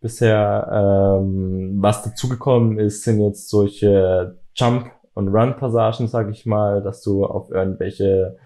bisher. 0.00 1.20
Ähm, 1.20 1.74
was 1.82 2.04
dazugekommen 2.04 2.78
ist, 2.78 3.02
sind 3.04 3.20
jetzt 3.20 3.50
solche 3.50 4.38
Jump- 4.54 4.92
und 5.12 5.28
Run-Passagen, 5.28 6.08
sag 6.08 6.30
ich 6.30 6.46
mal, 6.46 6.82
dass 6.82 7.02
du 7.02 7.26
auf 7.26 7.50
irgendwelche 7.50 8.38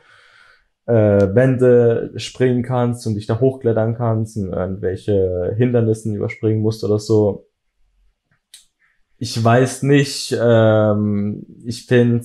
äh, 0.89 1.35
Wände 1.35 2.13
springen 2.17 2.63
kannst 2.63 3.07
und 3.07 3.15
dich 3.15 3.27
da 3.27 3.39
hochklettern 3.41 3.95
kannst 3.95 4.39
und 4.39 4.53
irgendwelche 4.55 5.55
Hindernissen 5.57 6.15
überspringen 6.15 6.63
musst 6.63 6.83
oder 6.83 6.99
so. 6.99 7.47
Ich 9.19 9.43
weiß 9.43 9.83
nicht, 9.83 10.35
ähm, 10.41 11.45
ich 11.63 11.85
finde, 11.85 12.25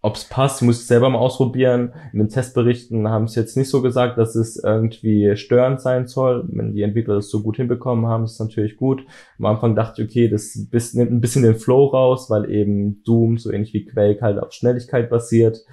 ob 0.00 0.16
es 0.16 0.24
passt, 0.24 0.62
muss 0.62 0.80
ich 0.80 0.86
selber 0.86 1.10
mal 1.10 1.18
ausprobieren. 1.18 1.92
In 2.14 2.20
den 2.20 2.28
Testberichten 2.30 3.08
haben 3.08 3.28
sie 3.28 3.40
jetzt 3.40 3.56
nicht 3.56 3.68
so 3.68 3.82
gesagt, 3.82 4.16
dass 4.16 4.34
es 4.34 4.56
irgendwie 4.56 5.36
störend 5.36 5.82
sein 5.82 6.06
soll. 6.06 6.48
Wenn 6.50 6.72
die 6.72 6.82
Entwickler 6.82 7.16
das 7.16 7.28
so 7.28 7.42
gut 7.42 7.56
hinbekommen 7.56 8.06
haben, 8.06 8.24
ist 8.24 8.40
natürlich 8.40 8.76
gut. 8.76 9.04
Am 9.38 9.44
Anfang 9.46 9.74
dachte 9.74 10.02
ich, 10.02 10.08
okay, 10.08 10.28
das 10.28 10.56
nimmt 10.94 11.10
ein 11.10 11.20
bisschen 11.20 11.42
den 11.42 11.56
Flow 11.56 11.86
raus, 11.86 12.30
weil 12.30 12.50
eben 12.50 13.02
Doom 13.02 13.36
so 13.36 13.50
ähnlich 13.50 13.74
wie 13.74 13.84
Quake 13.84 14.22
halt 14.22 14.38
auf 14.38 14.52
Schnelligkeit 14.52 15.10
basiert. 15.10 15.64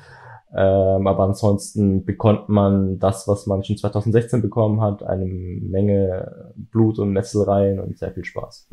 Ähm, 0.53 1.07
aber 1.07 1.23
ansonsten 1.23 2.03
bekommt 2.03 2.49
man 2.49 2.99
das, 2.99 3.27
was 3.27 3.47
man 3.47 3.63
schon 3.63 3.77
2016 3.77 4.41
bekommen 4.41 4.81
hat, 4.81 5.01
eine 5.01 5.25
Menge 5.25 6.53
Blut 6.55 6.99
und 6.99 7.13
Nesselreihen 7.13 7.79
und 7.79 7.97
sehr 7.97 8.11
viel 8.11 8.25
Spaß. 8.25 8.67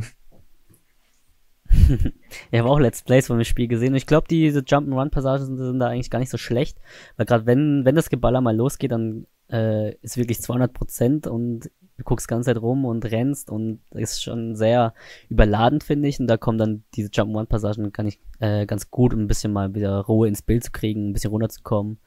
ich 2.50 2.58
habe 2.58 2.68
auch 2.68 2.80
Let's 2.80 3.02
Plays 3.02 3.28
von 3.28 3.38
dem 3.38 3.44
Spiel 3.44 3.68
gesehen 3.68 3.90
und 3.90 3.96
ich 3.96 4.06
glaube, 4.06 4.26
diese 4.28 4.60
Jump'n'Run-Passagen 4.60 5.46
sind, 5.46 5.58
sind, 5.58 5.78
da 5.78 5.86
eigentlich 5.86 6.10
gar 6.10 6.18
nicht 6.18 6.30
so 6.30 6.38
schlecht, 6.38 6.78
weil 7.16 7.26
gerade 7.26 7.46
wenn, 7.46 7.84
wenn 7.84 7.94
das 7.94 8.10
Geballer 8.10 8.40
mal 8.40 8.56
losgeht, 8.56 8.90
dann 8.90 9.26
äh, 9.50 9.94
ist 9.96 10.16
wirklich 10.16 10.40
200 10.40 10.72
Prozent 10.72 11.26
und 11.26 11.70
du 11.96 12.04
guckst 12.04 12.28
ganz 12.28 12.46
Zeit 12.46 12.56
rum 12.56 12.84
und 12.84 13.04
rennst 13.04 13.50
und 13.50 13.80
ist 13.90 14.22
schon 14.22 14.54
sehr 14.54 14.94
überladend, 15.28 15.82
finde 15.82 16.08
ich. 16.08 16.20
Und 16.20 16.28
da 16.28 16.36
kommen 16.36 16.58
dann 16.58 16.84
diese 16.94 17.10
Jump-One-Passagen 17.12 17.92
kann 17.92 18.06
ich 18.06 18.20
äh, 18.38 18.66
ganz 18.66 18.90
gut, 18.90 19.12
um 19.12 19.20
ein 19.20 19.28
bisschen 19.28 19.52
mal 19.52 19.74
wieder 19.74 20.00
Ruhe 20.00 20.28
ins 20.28 20.42
Bild 20.42 20.64
zu 20.64 20.70
kriegen, 20.70 21.10
ein 21.10 21.12
bisschen 21.12 21.30
runterzukommen 21.30 21.98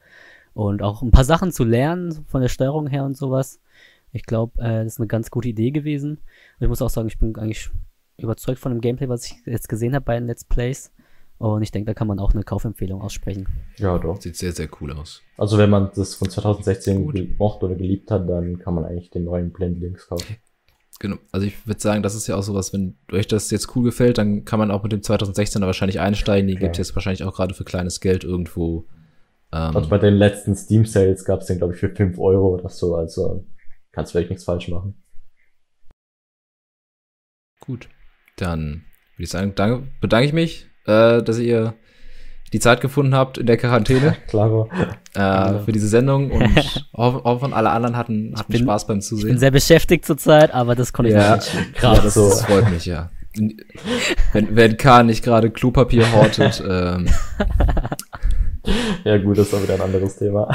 und 0.54 0.82
auch 0.82 1.02
ein 1.02 1.10
paar 1.10 1.24
Sachen 1.24 1.52
zu 1.52 1.64
lernen 1.64 2.24
von 2.26 2.40
der 2.40 2.48
Steuerung 2.48 2.86
her 2.86 3.04
und 3.04 3.16
sowas. 3.16 3.60
Ich 4.12 4.24
glaube, 4.24 4.60
äh, 4.60 4.84
das 4.84 4.94
ist 4.94 5.00
eine 5.00 5.08
ganz 5.08 5.30
gute 5.30 5.48
Idee 5.48 5.70
gewesen. 5.70 6.12
Und 6.12 6.62
ich 6.62 6.68
muss 6.68 6.82
auch 6.82 6.90
sagen, 6.90 7.08
ich 7.08 7.18
bin 7.18 7.36
eigentlich 7.36 7.70
überzeugt 8.18 8.58
von 8.58 8.72
dem 8.72 8.80
Gameplay, 8.80 9.08
was 9.08 9.26
ich 9.26 9.36
jetzt 9.46 9.68
gesehen 9.68 9.94
habe 9.94 10.04
bei 10.04 10.18
den 10.18 10.26
Let's 10.26 10.44
Plays. 10.44 10.92
Und 11.42 11.60
ich 11.62 11.72
denke, 11.72 11.86
da 11.86 11.94
kann 11.94 12.06
man 12.06 12.20
auch 12.20 12.34
eine 12.34 12.44
Kaufempfehlung 12.44 13.02
aussprechen. 13.02 13.48
Ja, 13.76 13.98
doch. 13.98 14.20
Sieht 14.20 14.36
sehr, 14.36 14.52
sehr 14.52 14.68
cool 14.80 14.92
aus. 14.92 15.22
Also 15.36 15.58
wenn 15.58 15.70
man 15.70 15.90
das 15.92 16.14
von 16.14 16.30
2016 16.30 17.04
Gut. 17.04 17.14
gemocht 17.16 17.64
oder 17.64 17.74
geliebt 17.74 18.12
hat, 18.12 18.28
dann 18.28 18.60
kann 18.60 18.74
man 18.76 18.84
eigentlich 18.84 19.10
den 19.10 19.24
neuen 19.24 19.52
Blend 19.52 19.80
Links 19.80 20.06
kaufen. 20.06 20.36
Genau. 21.00 21.16
Also 21.32 21.44
ich 21.48 21.66
würde 21.66 21.80
sagen, 21.80 22.04
das 22.04 22.14
ist 22.14 22.28
ja 22.28 22.36
auch 22.36 22.44
sowas, 22.44 22.72
wenn 22.72 22.96
euch 23.10 23.26
das 23.26 23.50
jetzt 23.50 23.74
cool 23.74 23.82
gefällt, 23.82 24.18
dann 24.18 24.44
kann 24.44 24.60
man 24.60 24.70
auch 24.70 24.84
mit 24.84 24.92
dem 24.92 25.00
2016er 25.00 25.62
wahrscheinlich 25.62 25.98
einsteigen. 25.98 26.46
Die 26.46 26.54
Klar. 26.54 26.68
gibt 26.68 26.78
es 26.78 26.86
jetzt 26.86 26.94
wahrscheinlich 26.94 27.24
auch 27.24 27.34
gerade 27.34 27.54
für 27.54 27.64
kleines 27.64 27.98
Geld 27.98 28.22
irgendwo. 28.22 28.84
Ähm, 29.50 29.74
Also 29.74 29.88
bei 29.88 29.98
den 29.98 30.14
letzten 30.14 30.54
Steam 30.54 30.84
Sales 30.84 31.24
gab 31.24 31.40
es 31.40 31.48
den, 31.48 31.58
glaube 31.58 31.74
ich, 31.74 31.80
für 31.80 31.88
5 31.88 32.20
Euro 32.20 32.54
oder 32.54 32.68
so. 32.68 32.94
Also 32.94 33.44
kannst 33.90 34.12
du 34.12 34.14
wirklich 34.14 34.30
nichts 34.30 34.44
falsch 34.44 34.68
machen. 34.68 34.94
Gut. 37.58 37.88
Dann 38.36 38.84
würde 39.16 39.24
ich 39.24 39.30
sagen, 39.30 39.54
danke, 39.56 39.88
bedanke 40.00 40.26
ich 40.26 40.32
mich, 40.32 40.68
äh, 40.86 41.22
dass 41.22 41.38
ihr 41.38 41.74
die 42.52 42.60
Zeit 42.60 42.80
gefunden 42.82 43.14
habt 43.14 43.38
in 43.38 43.46
der 43.46 43.56
Quarantäne 43.56 44.14
Klaro. 44.28 44.68
äh, 45.14 45.58
für 45.64 45.72
diese 45.72 45.88
Sendung 45.88 46.30
und 46.30 46.42
hoffe, 46.94 47.22
hoffe, 47.24 47.48
alle 47.54 47.70
anderen 47.70 47.96
hatten, 47.96 48.34
hatten 48.36 48.52
bin- 48.52 48.62
Spaß 48.62 48.86
beim 48.86 48.98
Ich 48.98 49.08
bin 49.08 49.18
Zusehen. 49.18 49.38
sehr 49.38 49.50
beschäftigt 49.50 50.04
zurzeit, 50.04 50.52
aber 50.52 50.74
das 50.74 50.92
konnte 50.92 51.10
ich 51.10 51.16
Ja, 51.16 51.36
nicht 51.36 51.54
entscheiden. 51.54 51.74
ja 51.82 51.94
das, 52.00 52.14
so. 52.14 52.28
das 52.28 52.44
freut 52.44 52.70
mich, 52.70 52.84
ja. 52.86 53.10
Wenn, 54.34 54.54
wenn 54.56 54.76
K 54.76 55.02
nicht 55.04 55.24
gerade 55.24 55.50
Klopapier 55.50 56.12
hortet, 56.12 56.62
ähm, 56.68 57.08
Ja 59.04 59.16
gut, 59.16 59.38
das 59.38 59.48
ist 59.48 59.54
auch 59.54 59.62
wieder 59.62 59.74
ein 59.74 59.80
anderes 59.80 60.16
Thema. 60.18 60.48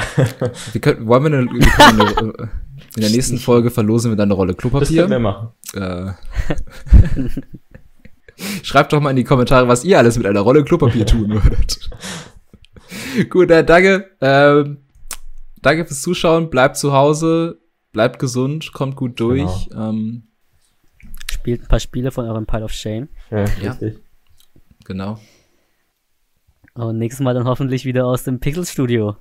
wir 0.72 0.80
können, 0.80 1.06
wollen 1.08 1.24
wir, 1.24 1.38
eine, 1.38 1.50
wir 1.50 1.66
können 1.66 2.00
eine, 2.00 2.10
äh, 2.44 2.46
in 2.94 3.02
der 3.02 3.10
nächsten 3.10 3.38
Folge 3.38 3.70
verlosen 3.70 4.12
wir 4.12 4.16
dann 4.16 4.28
eine 4.28 4.34
Rolle 4.34 4.54
Das 4.54 4.62
können 4.62 4.80
wir 4.80 4.86
Klopapier. 4.86 5.18
machen. 5.18 5.48
Äh, 5.74 6.12
schreibt 8.62 8.92
doch 8.92 9.00
mal 9.00 9.10
in 9.10 9.16
die 9.16 9.24
Kommentare, 9.24 9.68
was 9.68 9.84
ihr 9.84 9.98
alles 9.98 10.16
mit 10.16 10.26
einer 10.26 10.40
Rolle 10.40 10.64
Klopapier 10.64 11.06
tun 11.06 11.30
würdet. 11.30 11.90
Gut, 13.30 13.50
äh, 13.50 13.64
danke. 13.64 14.10
Ähm, 14.20 14.78
danke 15.62 15.84
fürs 15.86 16.02
Zuschauen. 16.02 16.50
Bleibt 16.50 16.76
zu 16.76 16.92
Hause. 16.92 17.60
Bleibt 17.92 18.18
gesund. 18.18 18.72
Kommt 18.72 18.96
gut 18.96 19.18
durch. 19.20 19.68
Ähm, 19.74 20.24
Spielt 21.30 21.62
ein 21.62 21.68
paar 21.68 21.80
Spiele 21.80 22.10
von 22.10 22.26
eurem 22.26 22.46
Pile 22.46 22.64
of 22.64 22.72
Shame. 22.72 23.08
Ja, 23.30 23.44
Ja. 23.60 23.72
richtig. 23.72 23.98
genau. 24.84 25.18
Und 26.74 26.98
nächstes 26.98 27.22
Mal 27.24 27.34
dann 27.34 27.44
hoffentlich 27.46 27.84
wieder 27.84 28.06
aus 28.06 28.22
dem 28.24 28.38
Pixel 28.40 28.64
Studio. 28.64 29.16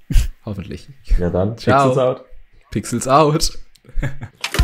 Hoffentlich. 0.46 0.88
Ja 1.18 1.30
dann, 1.32 1.58
Ciao. 1.58 1.88
Pixels 1.90 1.98
out. 1.98 2.26
Pixels 2.72 3.08
out. 3.08 3.60